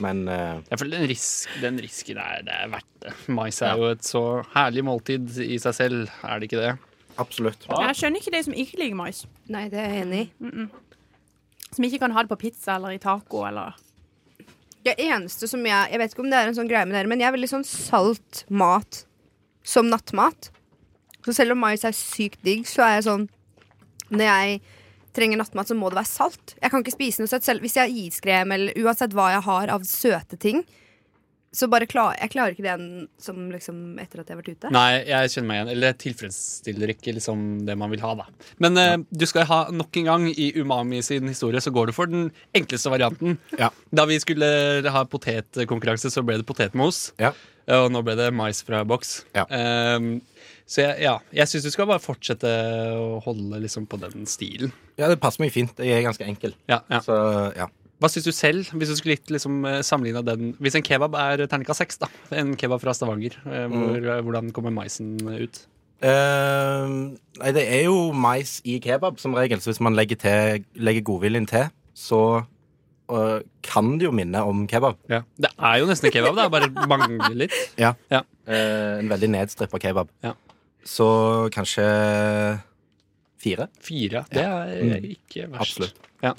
Men 0.00 0.22
uh, 0.28 0.60
Jeg 0.70 0.80
føler 0.80 0.98
den, 0.98 1.08
risk, 1.10 1.56
den 1.62 1.80
risken 1.82 2.20
er, 2.22 2.44
det 2.46 2.54
er 2.56 2.70
verdt 2.72 2.92
det. 3.04 3.16
Mais 3.28 3.60
er 3.64 3.76
jo 3.80 3.90
et 3.94 4.06
så 4.06 4.22
herlig 4.54 4.84
måltid 4.86 5.36
i 5.44 5.58
seg 5.60 5.76
selv, 5.76 6.14
er 6.24 6.40
det 6.40 6.50
ikke 6.50 6.62
det? 6.62 6.76
absolutt. 7.20 7.66
Jeg 7.68 7.96
skjønner 7.98 8.22
ikke 8.22 8.32
de 8.34 8.42
som 8.46 8.56
ikke 8.56 8.80
liker 8.80 8.98
mais. 8.98 9.24
Nei, 9.52 9.66
det 9.72 9.80
er 9.80 9.92
jeg 9.92 10.06
enig 10.06 10.22
i. 10.24 10.66
Som 11.70 11.86
ikke 11.86 12.00
kan 12.02 12.14
ha 12.16 12.24
det 12.24 12.32
på 12.32 12.40
pizza 12.40 12.76
eller 12.78 12.96
i 12.96 13.02
taco 13.02 13.44
eller 13.46 13.76
Det 14.82 14.96
eneste 14.98 15.46
som 15.46 15.62
jeg 15.66 15.92
Jeg 15.92 16.00
vet 16.00 16.14
ikke 16.14 16.24
om 16.24 16.30
det 16.32 16.38
er 16.38 16.48
en 16.48 16.56
sånn 16.56 16.70
greie 16.70 16.88
med 16.88 16.96
dere, 16.96 17.10
men 17.10 17.20
jeg 17.20 17.28
er 17.28 17.36
veldig 17.36 17.52
sånn 17.52 17.66
salt 17.68 18.44
mat 18.48 19.04
som 19.62 19.90
nattmat. 19.92 20.50
Så 21.26 21.36
selv 21.36 21.52
om 21.54 21.60
mais 21.60 21.84
er 21.84 21.94
sykt 21.94 22.40
digg, 22.46 22.64
så 22.68 22.86
er 22.86 22.98
jeg 22.98 23.08
sånn 23.10 23.28
Når 24.10 24.26
jeg 24.26 24.60
trenger 25.16 25.40
nattmat, 25.40 25.70
så 25.70 25.76
må 25.78 25.90
det 25.90 26.00
være 26.00 26.10
salt. 26.10 26.54
Jeg 26.60 26.72
kan 26.72 26.84
ikke 26.84 26.96
spise 26.96 27.22
noe 27.22 27.30
søtt 27.30 27.46
selv 27.46 27.64
hvis 27.64 27.78
jeg 27.78 27.86
har 27.86 28.04
iskrem 28.04 28.54
eller 28.56 28.84
uansett 28.84 29.16
hva 29.16 29.32
jeg 29.34 29.46
har 29.48 29.74
av 29.74 29.88
søte 29.88 30.38
ting. 30.40 30.64
Så 31.52 31.66
bare 31.66 31.86
klar, 31.90 32.14
jeg 32.14 32.30
klarer 32.30 32.54
ikke 32.54 32.62
det 32.62 33.06
som 33.18 33.48
liksom 33.50 33.78
etter 33.98 34.20
at 34.20 34.28
jeg 34.28 34.36
har 34.36 34.38
vært 34.38 34.52
ute. 34.54 34.70
Nei, 34.70 35.00
jeg 35.08 35.32
kjenner 35.32 35.48
meg 35.48 35.56
igjen. 35.56 35.70
Eller 35.72 35.90
det 35.90 36.02
tilfredsstiller 36.04 36.92
ikke 36.94 37.14
liksom 37.16 37.40
det 37.66 37.74
man 37.80 37.90
vil 37.90 38.04
ha, 38.04 38.12
da. 38.20 38.28
Men 38.62 38.78
eh, 38.78 38.92
du 39.10 39.26
skal 39.26 39.48
ha 39.48 39.58
nok 39.74 39.98
en 39.98 40.06
gang 40.12 40.28
i 40.30 40.52
Umami 40.60 41.02
sin 41.02 41.26
historie, 41.26 41.58
så 41.58 41.72
går 41.74 41.90
du 41.90 41.96
for 41.96 42.10
den 42.10 42.28
enkleste 42.54 42.92
varianten. 42.94 43.34
Ja. 43.58 43.72
Da 43.90 44.06
vi 44.06 44.20
skulle 44.22 44.46
ha 44.94 45.02
potetkonkurranse, 45.10 46.12
så 46.14 46.22
ble 46.22 46.38
det 46.38 46.46
potetmos. 46.46 47.08
Ja. 47.18 47.34
Og 47.80 47.90
nå 47.90 48.04
ble 48.06 48.14
det 48.18 48.30
mais 48.34 48.62
fra 48.66 48.84
boks. 48.86 49.24
Ja. 49.34 49.48
Ehm, 49.50 50.20
så 50.70 50.84
jeg, 50.84 51.02
ja, 51.02 51.16
jeg 51.34 51.50
syns 51.50 51.64
du 51.66 51.72
skal 51.74 51.88
bare 51.90 52.02
fortsette 52.02 52.50
å 52.94 53.18
holde 53.24 53.58
liksom 53.64 53.88
på 53.90 53.98
den 53.98 54.28
stilen. 54.30 54.70
Ja, 55.00 55.08
det 55.10 55.18
passer 55.22 55.42
meg 55.42 55.50
fint. 55.50 55.74
Jeg 55.82 55.98
er 55.98 56.06
ganske 56.06 56.26
enkel. 56.26 56.54
Ja, 56.70 56.84
ja. 56.92 57.00
Så 57.02 57.16
ja. 57.58 57.66
Hva 58.00 58.08
syns 58.08 58.28
du 58.28 58.32
selv, 58.32 58.70
hvis 58.78 58.92
du 58.92 58.96
skulle 58.96 59.16
litt 59.18 59.32
liksom, 59.34 59.58
eh, 59.68 59.80
sammenligna 59.84 60.22
den 60.24 60.54
Hvis 60.62 60.78
en 60.78 60.84
kebab 60.86 61.18
er 61.20 61.42
terningkast 61.42 61.82
seks, 61.82 61.98
da. 62.00 62.08
En 62.32 62.54
kebab 62.56 62.80
fra 62.80 62.94
Stavanger. 62.96 63.34
eh, 63.44 63.66
Hvor, 63.66 63.98
mm. 63.98 64.22
Hvordan 64.24 64.52
kommer 64.56 64.72
maisen 64.72 65.18
ut? 65.26 65.66
Uh, 66.00 67.12
nei, 67.42 67.50
det 67.52 67.66
er 67.68 67.82
jo 67.84 68.08
mais 68.16 68.62
i 68.64 68.78
kebab 68.80 69.18
som 69.20 69.34
regel, 69.36 69.60
så 69.60 69.68
hvis 69.68 69.82
man 69.84 69.98
legger, 69.98 70.16
til, 70.16 70.64
legger 70.80 71.04
godviljen 71.04 71.44
til, 71.50 71.66
så 71.92 72.20
uh, 73.12 73.40
kan 73.66 73.98
det 74.00 74.06
jo 74.06 74.14
minne 74.16 74.40
om 74.48 74.64
kebab. 74.70 74.96
Ja. 75.12 75.20
Det 75.36 75.50
er 75.58 75.82
jo 75.82 75.90
nesten 75.90 76.14
kebab, 76.14 76.38
kebab, 76.38 76.54
da. 76.56 76.70
Bare 76.70 76.88
mangler 76.88 77.36
litt. 77.42 77.58
Ja. 77.84 77.92
Ja. 78.08 78.22
Uh, 78.48 79.02
en 79.02 79.12
veldig 79.12 79.28
nedstrippa 79.34 79.82
kebab. 79.82 80.08
Ja. 80.24 80.32
Så 80.84 81.06
kanskje 81.54 81.84
fire. 83.40 83.68
Fire. 83.80 84.24
Det 84.32 84.42
er 84.44 84.82
Mm. 84.84 85.04
ikke 85.16 85.48
verst. 85.50 85.60
Absolutt. 85.60 85.94
Ja. 86.22 86.34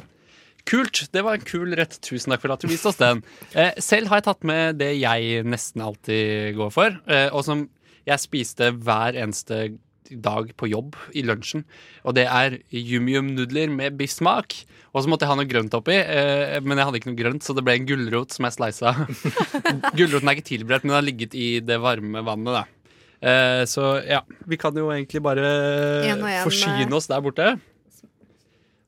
Kult. 0.65 1.07
Det 1.11 1.23
var 1.23 1.33
en 1.33 1.41
kul 1.41 1.73
rett. 1.75 1.97
Tusen 2.01 2.31
takk 2.31 2.41
for 2.41 2.51
at 2.53 2.61
du 2.61 2.67
viste 2.67 2.87
oss 2.89 2.97
den. 2.97 3.23
Eh, 3.55 3.71
selv 3.79 4.07
har 4.09 4.17
jeg 4.21 4.23
tatt 4.29 4.43
med 4.43 4.77
det 4.77 4.99
jeg 4.99 5.43
nesten 5.43 5.81
alltid 5.81 6.55
går 6.55 6.71
for, 6.71 6.99
eh, 7.07 7.29
og 7.33 7.43
som 7.43 7.69
jeg 8.05 8.19
spiste 8.19 8.71
hver 8.77 9.13
eneste 9.17 9.77
dag 10.11 10.51
på 10.57 10.69
jobb 10.69 10.95
i 11.15 11.23
lunsjen. 11.23 11.63
Og 12.05 12.13
det 12.15 12.27
er 12.27 12.59
yum-yum-nudler 12.71 13.69
med 13.73 13.97
biffsmak. 13.97 14.65
Og 14.93 15.03
så 15.03 15.07
måtte 15.07 15.21
jeg 15.23 15.29
ha 15.29 15.35
noe 15.35 15.47
grønt 15.47 15.73
oppi, 15.73 15.93
eh, 15.95 16.59
men 16.59 16.77
jeg 16.77 16.85
hadde 16.85 16.99
ikke 16.99 17.13
noe 17.13 17.23
grønt, 17.23 17.41
så 17.43 17.55
det 17.55 17.63
ble 17.63 17.73
en 17.79 17.85
gulrot 17.87 18.31
som 18.33 18.43
jeg 18.45 18.53
sleisa. 18.57 18.91
Gulroten 19.95 20.27
er 20.27 20.35
ikke 20.35 20.49
tilberedt, 20.51 20.83
men 20.83 20.91
den 20.91 20.99
har 20.99 21.07
ligget 21.07 21.33
i 21.33 21.59
det 21.63 21.79
varme 21.79 22.21
vannet. 22.27 22.53
da 22.53 22.65
Eh, 23.21 23.63
Så 23.69 23.83
ja, 24.07 24.23
vi 24.49 24.57
kan 24.57 24.73
jo 24.75 24.87
egentlig 24.89 25.21
bare 25.21 25.45
En 26.09 26.23
en, 26.25 26.43
forsyne 26.43 26.89
oss 26.97 27.07
der 27.07 27.21
borte. 27.21 27.51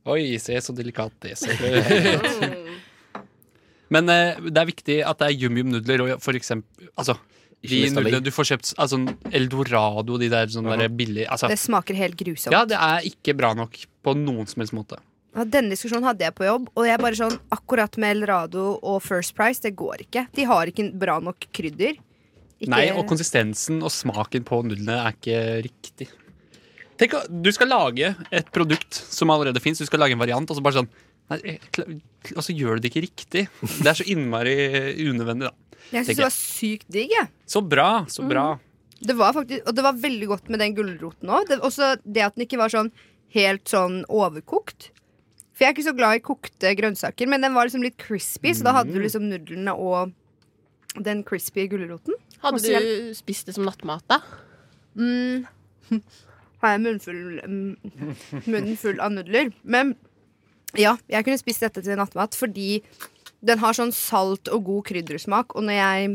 Oi, 0.09 0.37
se 0.41 0.57
så 0.59 0.73
delikat 0.75 1.13
det 1.23 1.37
ser 1.39 1.53
ut. 1.63 2.57
Men 3.93 4.09
eh, 4.09 4.41
det 4.49 4.57
er 4.59 4.67
viktig 4.67 4.97
at 5.05 5.21
det 5.21 5.29
er 5.29 5.37
yum-yum-nudler 5.45 6.03
og 6.07 6.23
for 6.23 6.35
eksempel 6.35 6.89
Altså, 6.97 7.15
de 7.63 7.79
nudlene 7.93 8.19
du 8.25 8.31
får 8.33 8.49
kjøpt 8.51 8.73
altså, 8.81 8.99
Eldorado, 9.31 10.17
de 10.19 10.27
der 10.33 10.49
sånne 10.51 10.75
der 10.81 10.91
billige 10.91 11.29
altså, 11.31 11.47
Det 11.51 11.59
smaker 11.61 11.95
helt 11.95 12.17
grusomt. 12.19 12.51
Ja, 12.55 12.65
det 12.67 12.75
er 12.79 13.05
ikke 13.07 13.35
bra 13.37 13.53
nok 13.55 13.77
på 14.03 14.15
noen 14.19 14.49
som 14.49 14.63
helst 14.63 14.75
måte. 14.75 14.99
Ja, 15.33 15.45
denne 15.49 15.71
diskusjonen 15.73 16.05
hadde 16.05 16.25
jeg 16.27 16.35
på 16.37 16.45
jobb, 16.45 16.67
og 16.77 16.85
jeg 16.85 16.99
bare 17.01 17.17
sånn 17.17 17.37
akkurat 17.55 17.95
med 18.01 18.17
Eldorado 18.17 18.65
og 18.85 18.99
First 19.01 19.33
Price, 19.37 19.63
det 19.63 19.71
går 19.79 20.03
ikke. 20.05 20.27
De 20.35 20.45
har 20.45 20.69
ikke 20.69 20.89
bra 20.99 21.15
nok 21.23 21.47
krydder. 21.55 21.95
Ikke- 22.63 22.71
Nei, 22.73 22.85
og 22.95 23.05
konsistensen 23.09 23.81
og 23.83 23.91
smaken 23.91 24.43
på 24.47 24.61
nudlene 24.63 24.95
er 25.03 25.11
ikke 25.17 25.39
riktig. 25.67 26.07
Tenk, 26.97 27.15
Du 27.43 27.51
skal 27.51 27.67
lage 27.67 28.15
et 28.31 28.51
produkt 28.53 28.93
som 28.93 29.31
allerede 29.33 29.59
fins, 29.63 29.79
du 29.81 29.85
skal 29.89 29.99
lage 29.99 30.13
en 30.15 30.21
variant, 30.21 30.49
og 30.49 30.57
så 30.57 30.63
bare 30.63 30.79
sånn 30.81 30.89
Nei, 31.31 31.57
Og 32.35 32.43
så 32.43 32.51
gjør 32.53 32.75
du 32.75 32.81
det 32.83 32.91
ikke 32.91 33.05
riktig. 33.07 33.47
Det 33.79 33.87
er 33.87 33.95
så 33.95 34.05
innmari 34.11 34.55
unødvendig, 35.07 35.47
da. 35.47 35.53
Jeg 35.91 36.05
syns 36.05 36.17
det 36.19 36.25
var 36.25 36.33
sykt 36.35 36.87
digg, 36.91 37.09
jeg. 37.15 37.27
Så 37.47 37.61
bra, 37.67 38.05
så 38.11 38.27
bra. 38.27 38.59
Det 39.03 39.15
var 39.15 39.33
faktisk, 39.35 39.63
og 39.67 39.75
det 39.75 39.83
var 39.83 39.93
veldig 39.99 40.27
godt 40.27 40.49
med 40.49 40.59
den 40.59 40.75
gulroten 40.75 41.31
òg. 41.31 41.49
Også 41.63 41.95
det 42.05 42.23
at 42.23 42.35
den 42.35 42.45
ikke 42.45 42.57
var 42.59 42.69
sånn 42.69 42.91
helt 43.35 43.65
sånn 43.71 44.03
overkokt. 44.11 44.91
For 45.53 45.63
jeg 45.65 45.69
er 45.71 45.75
ikke 45.77 45.87
så 45.91 45.95
glad 45.97 46.15
i 46.19 46.23
kokte 46.23 46.75
grønnsaker, 46.75 47.27
men 47.27 47.41
den 47.41 47.53
var 47.55 47.65
liksom 47.67 47.83
litt 47.83 47.97
crispy, 47.97 48.51
så 48.53 48.63
da 48.67 48.73
hadde 48.73 48.91
du 48.93 48.99
Mm. 48.99 49.03
liksom 49.07 49.29
nudlene 49.29 49.75
og 49.77 50.13
den 51.03 51.23
crispy 51.23 51.67
gulroten. 51.67 52.13
Hadde 52.43 52.61
du 52.83 53.13
spist 53.17 53.47
det 53.47 53.55
som 53.55 53.67
nattmat, 53.67 54.03
da? 54.11 54.19
Mm. 54.99 55.45
Har 56.63 56.75
jeg 56.75 56.83
munnfull, 56.83 57.23
mm, 57.43 58.43
munnen 58.45 58.77
full 58.79 59.01
av 59.03 59.11
nudler. 59.15 59.51
Men 59.63 59.95
ja, 60.79 60.95
jeg 61.11 61.25
kunne 61.25 61.41
spist 61.41 61.63
dette 61.65 61.83
til 61.83 61.99
nattmat 61.99 62.37
fordi 62.37 62.77
den 63.43 63.59
har 63.59 63.75
sånn 63.75 63.91
salt 63.91 64.47
og 64.53 64.63
god 64.69 64.85
kryddersmak. 64.87 65.57
Og 65.57 65.67
når 65.67 65.75
jeg, 65.75 66.13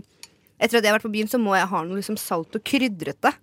etter 0.57 0.79
at 0.79 0.87
jeg 0.87 0.89
har 0.89 0.97
vært 0.97 1.07
på 1.07 1.13
byen, 1.13 1.29
så 1.31 1.41
må 1.43 1.53
jeg 1.59 1.69
ha 1.69 1.83
noe 1.85 2.01
liksom 2.01 2.17
salt 2.21 2.57
og 2.57 2.65
krydrete. 2.65 3.35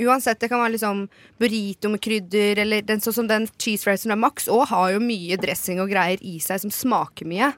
Uansett, 0.00 0.40
det 0.42 0.48
kan 0.50 0.58
være 0.58 0.74
liksom 0.74 1.04
burrito 1.38 1.90
med 1.92 2.02
krydder, 2.02 2.58
eller 2.64 2.86
den, 2.86 3.02
sånn 3.04 3.14
som 3.20 3.28
den 3.30 3.46
cheese 3.52 3.84
fricen 3.86 4.10
fra 4.10 4.18
Max 4.18 4.48
og 4.50 4.64
har 4.72 4.96
jo 4.96 5.04
mye 5.04 5.38
dressing 5.38 5.78
og 5.84 5.92
greier 5.92 6.22
i 6.24 6.40
seg 6.42 6.64
som 6.64 6.72
smaker 6.74 7.28
mye. 7.30 7.52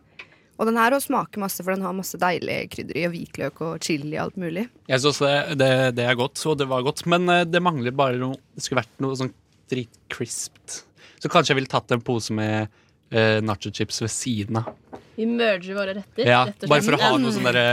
Og 0.56 0.68
den 0.68 0.78
her 0.80 0.94
også 0.96 1.10
smaker 1.10 1.42
masse, 1.42 1.60
for 1.60 1.74
den 1.74 1.84
har 1.84 1.96
masse 1.96 2.18
deilige 2.20 2.68
krydder 2.72 2.96
i, 2.96 3.04
og 3.08 3.12
hvitløk 3.12 3.60
og 3.66 3.74
chili 3.84 4.14
og 4.16 4.22
alt 4.26 4.38
mulig. 4.40 4.66
Jeg 4.88 5.02
synes 5.04 5.20
det, 5.20 5.34
det, 5.60 5.70
det 5.98 6.06
er 6.08 6.16
godt, 6.16 6.40
og 6.48 6.56
det 6.60 6.68
var 6.70 6.86
godt, 6.86 7.04
men 7.12 7.28
eh, 7.32 7.44
det 7.48 7.60
mangler 7.64 7.92
bare 7.96 8.20
noe 8.20 8.38
Det 8.56 8.64
skulle 8.64 8.80
vært 8.80 9.02
noe 9.04 9.18
sånn 9.20 9.34
dritcrispt. 9.72 10.78
Så 11.20 11.30
kanskje 11.32 11.52
jeg 11.52 11.60
ville 11.60 11.72
tatt 11.72 11.92
en 11.92 12.04
pose 12.04 12.32
med 12.36 12.70
eh, 13.10 13.42
nachochips 13.44 14.00
ved 14.04 14.12
siden 14.12 14.62
av. 14.62 14.72
Vi 15.16 15.26
merger 15.28 15.76
våre 15.76 15.98
retter. 15.98 16.28
Ja, 16.28 16.44
rett 16.48 16.64
og 16.64 16.72
bare 16.72 16.84
for 16.84 16.96
å 16.96 17.02
ha 17.02 17.12
noe 17.20 17.32
sånn 17.32 17.46
derre 17.48 17.66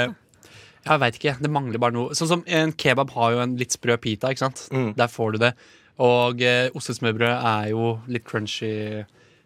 Jeg 0.83 0.99
veit 0.99 1.17
ikke. 1.19 1.35
Det 1.43 1.51
mangler 1.51 1.79
bare 1.79 1.95
noe. 1.95 2.15
Sånn 2.15 2.29
som 2.31 2.43
En 2.47 2.71
kebab 2.75 3.11
har 3.15 3.35
jo 3.35 3.41
en 3.43 3.55
litt 3.59 3.75
sprø 3.75 3.97
pita, 3.99 4.31
ikke 4.31 4.45
sant? 4.45 4.65
Der 4.99 5.11
får 5.11 5.35
du 5.35 5.43
det. 5.45 5.53
Og 6.03 6.41
eh, 6.43 6.67
ostesmørbrød 6.75 7.35
er 7.35 7.67
jo 7.71 7.97
litt 8.11 8.25
crunchy 8.27 8.71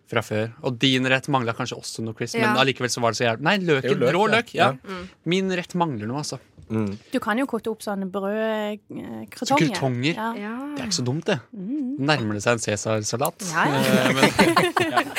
fra 0.08 0.22
før. 0.24 0.52
Og 0.64 0.78
din 0.80 1.06
rett 1.06 1.28
mangla 1.28 1.54
kanskje 1.54 1.78
også 1.78 2.04
noe 2.04 2.14
crisp, 2.16 2.36
Ja. 2.40 2.54
men 2.54 2.62
allikevel 2.64 2.90
så 2.90 3.02
var 3.04 3.12
det 3.12 3.18
så 3.20 3.26
jævlig 3.28 3.42
Nei, 3.44 3.58
løken. 3.60 4.00
løk, 4.00 4.14
rå 4.16 4.28
løk. 4.32 4.54
Ja. 4.56 4.72
Ja. 4.72 4.78
Mm. 4.88 5.10
Min 5.26 5.50
rett 5.52 5.74
mangler 5.76 6.08
noe, 6.08 6.18
altså. 6.24 6.40
Du 6.68 7.20
kan 7.24 7.38
jo 7.40 7.46
kutte 7.48 7.70
opp 7.72 7.80
sånne 7.80 8.10
Så 8.10 8.12
brødkrutonger. 8.12 9.70
krutonger. 9.72 10.16
Ja. 10.16 10.34
Det 10.76 10.82
er 10.82 10.88
ikke 10.90 10.98
så 11.00 11.06
dumt, 11.06 11.26
det. 11.26 11.40
Mm. 11.56 11.98
Nærmer 12.00 12.34
det 12.36 12.44
seg 12.44 12.58
en 12.58 12.60
cæsarsalat? 12.66 13.46
Ja, 13.52 13.66
ja. 13.72 13.80
Eh, 13.80 14.14
men- 14.14 15.12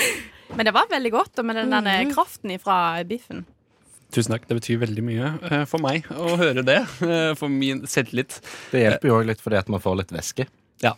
Men 0.57 0.65
det 0.67 0.73
var 0.75 0.87
veldig 0.91 1.11
godt, 1.13 1.39
og 1.39 1.45
med 1.45 1.57
den 1.57 1.71
der 1.71 2.05
Mm. 2.05 2.13
kraften 2.15 2.59
fra 2.61 3.03
biffen. 3.05 3.45
Tusen 4.11 4.33
takk. 4.33 4.47
Det 4.49 4.57
betyr 4.61 4.79
veldig 4.81 5.03
mye 5.05 5.39
eh, 5.53 5.65
for 5.67 5.79
meg 5.79 6.05
å 6.09 6.37
høre 6.37 6.65
det. 6.65 6.79
eh, 7.03 7.35
For 7.35 7.49
min 7.49 7.83
selvtillit. 7.87 8.41
Det 8.73 8.81
hjelper 8.83 9.05
jo 9.09 9.19
òg 9.21 9.27
litt 9.27 9.41
fordi 9.41 9.59
at 9.59 9.69
man 9.69 9.81
får 9.81 9.97
litt 9.99 10.09
væske. 10.13 10.47
Ja. 10.83 10.95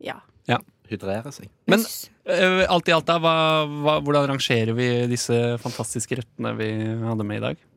Ja. 0.00 0.58
Hydrere 0.92 1.32
seg. 1.34 1.50
Men 1.70 1.82
uh, 1.82 2.62
alt 2.70 2.88
i 2.88 2.94
alt, 2.94 3.08
da, 3.08 3.18
hva, 3.22 3.34
hva, 3.66 3.98
hvordan 4.04 4.30
rangerer 4.34 4.76
vi 4.78 4.88
disse 5.10 5.36
fantastiske 5.62 6.20
rettene 6.20 6.54
vi 6.60 6.70
hadde 7.02 7.26
med 7.26 7.40
i 7.40 7.44
dag? 7.48 7.68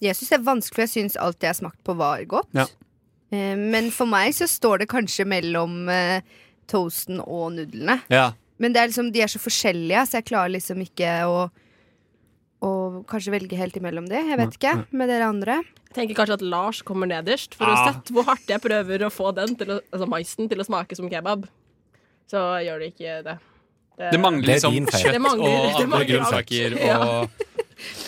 Jeg 0.00 0.16
syns 0.16 0.32
det 0.32 0.38
er 0.38 0.46
vanskelig, 0.46 0.76
for 0.78 0.86
jeg 0.86 0.94
syns 0.96 1.18
alt 1.20 1.44
jeg 1.44 1.52
har 1.52 1.58
smakt 1.60 1.80
på, 1.84 1.96
var 2.00 2.22
godt. 2.30 2.50
Ja. 2.56 2.66
Uh, 3.32 3.56
Men 3.60 3.90
for 3.94 4.10
meg 4.10 4.32
så 4.36 4.48
står 4.50 4.82
det 4.84 4.90
kanskje 4.92 5.28
mellom 5.28 5.82
uh, 5.92 6.20
toasten 6.70 7.20
og 7.24 7.50
nudlene. 7.58 8.00
Ja. 8.12 8.30
Men 8.60 8.74
det 8.74 8.80
er 8.82 8.90
liksom, 8.92 9.10
de 9.14 9.22
er 9.24 9.30
så 9.32 9.40
forskjellige, 9.40 10.06
så 10.06 10.18
jeg 10.20 10.28
klarer 10.28 10.52
liksom 10.52 10.80
ikke 10.84 11.12
å, 11.28 11.44
å 12.60 12.70
kanskje 13.08 13.32
velge 13.32 13.56
helt 13.56 13.76
imellom 13.80 14.08
de. 14.10 14.18
Jeg 14.20 14.36
vet 14.40 14.58
ikke. 14.58 14.74
Med 14.92 15.08
dere 15.08 15.30
andre. 15.32 15.60
Jeg 15.90 15.96
tenker 15.96 16.18
kanskje 16.20 16.36
at 16.36 16.44
Lars 16.46 16.82
kommer 16.86 17.08
nederst, 17.10 17.56
for 17.58 17.66
å 17.66 17.72
Ah. 17.74 17.96
hvor 18.12 18.28
hardt 18.28 18.52
jeg 18.52 18.60
prøver 18.62 19.06
å 19.06 19.10
få 19.10 19.32
den 19.34 19.56
til 19.58 19.72
å, 19.74 19.80
altså 19.90 20.06
maisen 20.06 20.46
til 20.50 20.60
å 20.60 20.66
smake 20.68 20.94
som 20.94 21.08
kebab. 21.10 21.48
Så 22.30 22.40
gjør 22.64 22.82
det 22.84 22.92
ikke 22.94 23.14
det. 23.26 23.38
Det 24.00 24.16
mangler 24.22 24.54
liksom 24.54 24.72
kjøtt 24.88 25.12
Det 25.12 25.20
mangler- 25.20 25.64
og 25.74 25.80
andre 25.82 26.04
grønnsaker 26.08 26.76
Ja. 26.80 26.94
og, 27.04 27.42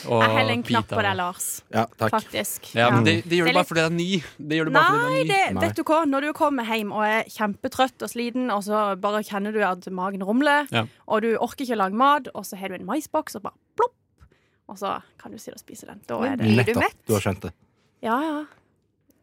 og 0.08 0.22
Jeg 0.22 0.30
heller 0.38 0.52
en 0.54 0.62
knapp 0.64 0.86
på 0.88 1.02
deg, 1.04 1.16
Lars. 1.18 1.48
Ja, 1.74 1.82
takk. 2.00 2.14
Faktisk. 2.14 2.70
Ja, 2.78 2.86
men 2.94 3.04
det, 3.04 3.14
det 3.28 3.40
gjør 3.40 3.50
Det 3.50 3.52
du 3.52 3.58
bare 3.58 3.68
fordi 3.68 3.82
det 3.82 3.90
er 3.90 3.96
ny. 3.98 4.08
Det 4.48 4.56
gjør 4.60 4.70
du 4.70 4.72
bare 4.76 4.94
fordi 4.94 5.10
Nei, 5.18 5.24
det 5.28 5.36
er 5.42 5.52
det, 5.52 5.60
vet 5.66 5.76
du 5.76 5.82
hva? 5.90 5.98
Når 6.08 6.26
du 6.26 6.30
kommer 6.38 6.70
hjem 6.72 6.94
og 6.96 7.04
er 7.04 7.28
kjempetrøtt 7.34 8.06
og 8.06 8.12
sliten, 8.14 8.48
og 8.54 8.64
så 8.64 8.80
bare 9.04 9.20
kjenner 9.28 9.52
du 9.52 9.60
at 9.68 9.90
magen 9.92 10.24
rumler, 10.24 10.70
Ja. 10.72 10.86
og 11.08 11.26
du 11.26 11.34
orker 11.36 11.66
ikke 11.66 11.76
å 11.76 11.82
lage 11.84 12.00
mat, 12.06 12.28
og 12.32 12.48
så 12.48 12.56
har 12.62 12.72
du 12.72 12.78
en 12.80 12.88
maisboks, 12.88 13.36
og 13.36 13.42
bare 13.50 13.58
plopp, 13.76 13.94
og 14.72 14.80
så 14.80 14.94
kan 15.20 15.32
du 15.32 15.36
sitte 15.42 15.58
og 15.60 15.64
spise 15.66 15.90
den. 15.92 16.00
Da 16.08 16.22
er 16.24 16.36
det 16.40 16.56
Nettopp. 16.56 16.96
Du 17.04 17.12
har 17.18 17.20
skjønt 17.28 17.44
det. 17.50 17.52
Ja, 18.00 18.16
ja. 18.22 18.40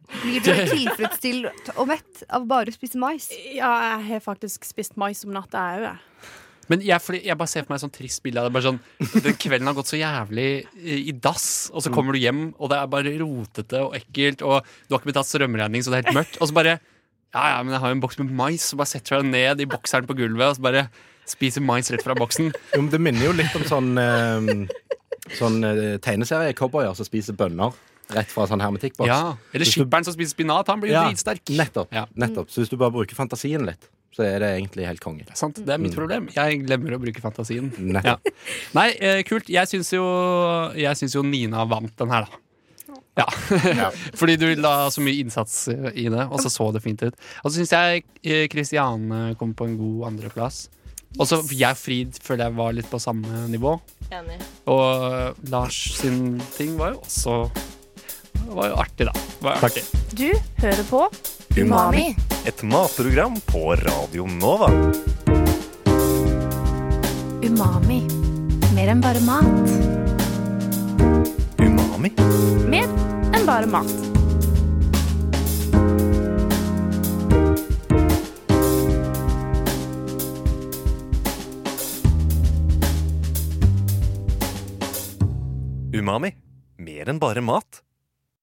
Blir 0.10 0.44
du 0.44 0.52
tilfredsstilt 0.52 1.72
og 1.76 1.90
mett 1.92 2.24
av 2.34 2.46
bare 2.50 2.72
å 2.72 2.76
spise 2.76 3.00
mais? 3.00 3.30
Ja, 3.54 3.72
jeg 3.94 4.06
har 4.10 4.24
faktisk 4.26 4.66
spist 4.68 4.98
mais 5.00 5.22
om 5.26 5.34
natta, 5.36 5.66
jeg 5.76 5.92
òg. 5.92 6.06
Men 6.70 6.84
jeg, 6.86 7.02
fordi, 7.02 7.24
jeg 7.26 7.38
bare 7.38 7.50
ser 7.50 7.64
for 7.66 7.74
meg 7.74 7.80
et 7.80 7.84
sånn 7.84 7.94
trist 7.96 8.22
bilde 8.22 8.42
av 8.42 8.46
det. 8.46 8.54
Bare 8.54 8.68
sånn, 8.68 8.80
den 9.26 9.38
kvelden 9.42 9.70
har 9.72 9.78
gått 9.78 9.90
så 9.90 9.98
jævlig 9.98 10.48
i, 10.78 11.00
i 11.10 11.14
dass, 11.18 11.48
og 11.74 11.82
så 11.82 11.90
kommer 11.94 12.14
du 12.14 12.22
hjem, 12.22 12.44
og 12.62 12.70
det 12.70 12.78
er 12.78 12.92
bare 12.94 13.14
rotete 13.22 13.82
og 13.88 13.96
ekkelt, 13.98 14.44
og 14.46 14.68
du 14.86 14.94
har 14.94 15.02
ikke 15.02 15.10
betalt 15.10 15.32
strømregning, 15.32 15.82
så 15.86 15.94
det 15.94 16.00
er 16.00 16.06
helt 16.06 16.20
mørkt. 16.22 16.38
Og 16.40 16.52
så 16.52 16.58
bare 16.60 16.78
Ja, 17.30 17.44
ja, 17.54 17.58
men 17.62 17.76
jeg 17.76 17.82
har 17.82 17.92
jo 17.92 17.98
en 17.98 18.02
boks 18.02 18.18
med 18.22 18.32
mais, 18.34 18.64
så 18.72 18.78
bare 18.78 18.90
setter 18.90 19.18
du 19.18 19.28
deg 19.28 19.34
ned 19.34 19.60
i 19.62 19.70
bokseren 19.70 20.08
på 20.10 20.16
gulvet, 20.18 20.48
og 20.48 20.56
så 20.58 20.66
bare 20.66 20.88
spiser 21.30 21.62
mais 21.66 21.90
rett 21.94 22.06
fra 22.06 22.16
boksen. 22.18 22.50
Jo, 22.74 22.80
men 22.82 22.90
det 22.94 23.02
minner 23.06 23.28
jo 23.28 23.34
litt 23.38 23.58
om 23.58 23.66
sånn, 23.70 23.92
eh, 24.02 24.86
sånn 25.38 25.60
eh, 25.66 25.98
tegneserie-cowboyer 26.06 26.98
som 26.98 27.06
spiser 27.06 27.38
bønner. 27.38 27.74
Rett 28.16 28.32
fra 28.34 28.48
sånn 28.50 28.62
hermetikkboks. 28.64 29.08
Ja. 29.10 29.36
Eller 29.54 29.66
skipperen 29.70 30.04
som 30.08 30.14
spiser 30.16 30.34
spinat. 30.36 30.68
Han 30.72 30.82
blir 30.82 30.92
jo 30.94 30.98
Ja, 30.98 31.06
dritsterk. 31.10 31.44
Nettopp. 31.56 31.92
nettopp. 32.16 32.50
Så 32.50 32.62
hvis 32.64 32.70
du 32.72 32.78
bare 32.78 32.92
bruker 32.92 33.16
fantasien 33.16 33.66
litt, 33.66 33.88
så 34.16 34.24
er 34.26 34.40
det 34.42 34.50
egentlig 34.58 34.88
helt 34.88 35.00
konge. 35.04 35.24
Det 35.26 35.32
er 35.36 35.38
sant, 35.38 35.56
det 35.64 35.70
er 35.70 35.78
mitt 35.78 35.94
Mm. 35.94 36.00
problem. 36.00 36.30
Jeg 36.34 36.66
glemmer 36.66 36.98
å 36.98 37.00
bruke 37.00 37.22
fantasien. 37.22 37.70
Nettopp. 37.78 38.26
Ja. 38.26 38.32
Nei, 38.74 38.90
eh, 39.00 39.22
kult. 39.24 39.48
Jeg 39.48 39.68
syns 39.68 39.92
jo, 39.94 40.04
jeg 40.76 40.96
syns 40.98 41.14
jo 41.16 41.22
Nina 41.24 41.66
vant 41.66 41.96
den 41.96 42.10
her, 42.10 42.26
da. 42.26 42.30
Ja. 43.18 43.26
Fordi 44.16 44.38
du 44.40 44.56
la 44.56 44.88
så 44.90 45.02
mye 45.04 45.20
innsats 45.22 45.68
eh, 45.68 45.92
i 45.96 46.08
det, 46.10 46.26
og 46.32 46.40
så 46.40 46.50
så 46.50 46.72
det 46.74 46.82
fint 46.82 47.02
ut. 47.04 47.14
Og 47.44 47.52
så 47.52 47.60
syns 47.60 47.72
jeg 47.76 48.50
Kristiane 48.50 49.36
kom 49.38 49.54
på 49.54 49.66
en 49.68 49.78
god 49.78 50.08
andreplass. 50.14 50.70
Og 51.18 51.26
så 51.28 51.42
jeg 51.52 51.72
og 51.74 51.78
Frid 51.78 52.20
føler 52.22 52.46
jeg 52.46 52.56
var 52.56 52.72
litt 52.74 52.90
på 52.90 53.00
samme 53.02 53.48
nivå. 53.50 53.80
Enig. 54.12 54.40
Og 54.68 55.12
eh, 55.12 55.34
Lars 55.50 55.80
sin 56.00 56.40
ting 56.56 56.78
var 56.78 56.94
jo 56.94 57.02
også 57.02 57.52
var 58.56 58.70
jo 58.72 58.76
artig, 58.82 59.06
da. 59.10 59.14
Artig. 59.56 59.84
Du 60.16 60.30
hører 60.62 60.84
på 60.90 61.06
Umami. 61.58 62.16
Et 62.46 62.64
matprogram 62.64 63.36
på 63.46 63.76
Radio 63.76 64.26
Nova. 64.26 64.70
Umami. 67.44 68.00
Mer 68.76 68.94
enn 68.94 69.02
bare 69.04 69.22
mat. 69.26 69.74
Umami? 71.60 72.14
Mer 72.70 72.88
enn 73.36 73.46
bare 73.50 73.68
mat. 73.68 73.92
Umami. 85.94 86.34
Mer 86.80 87.10
enn 87.12 87.20
bare 87.20 87.42
mat. 87.44 87.84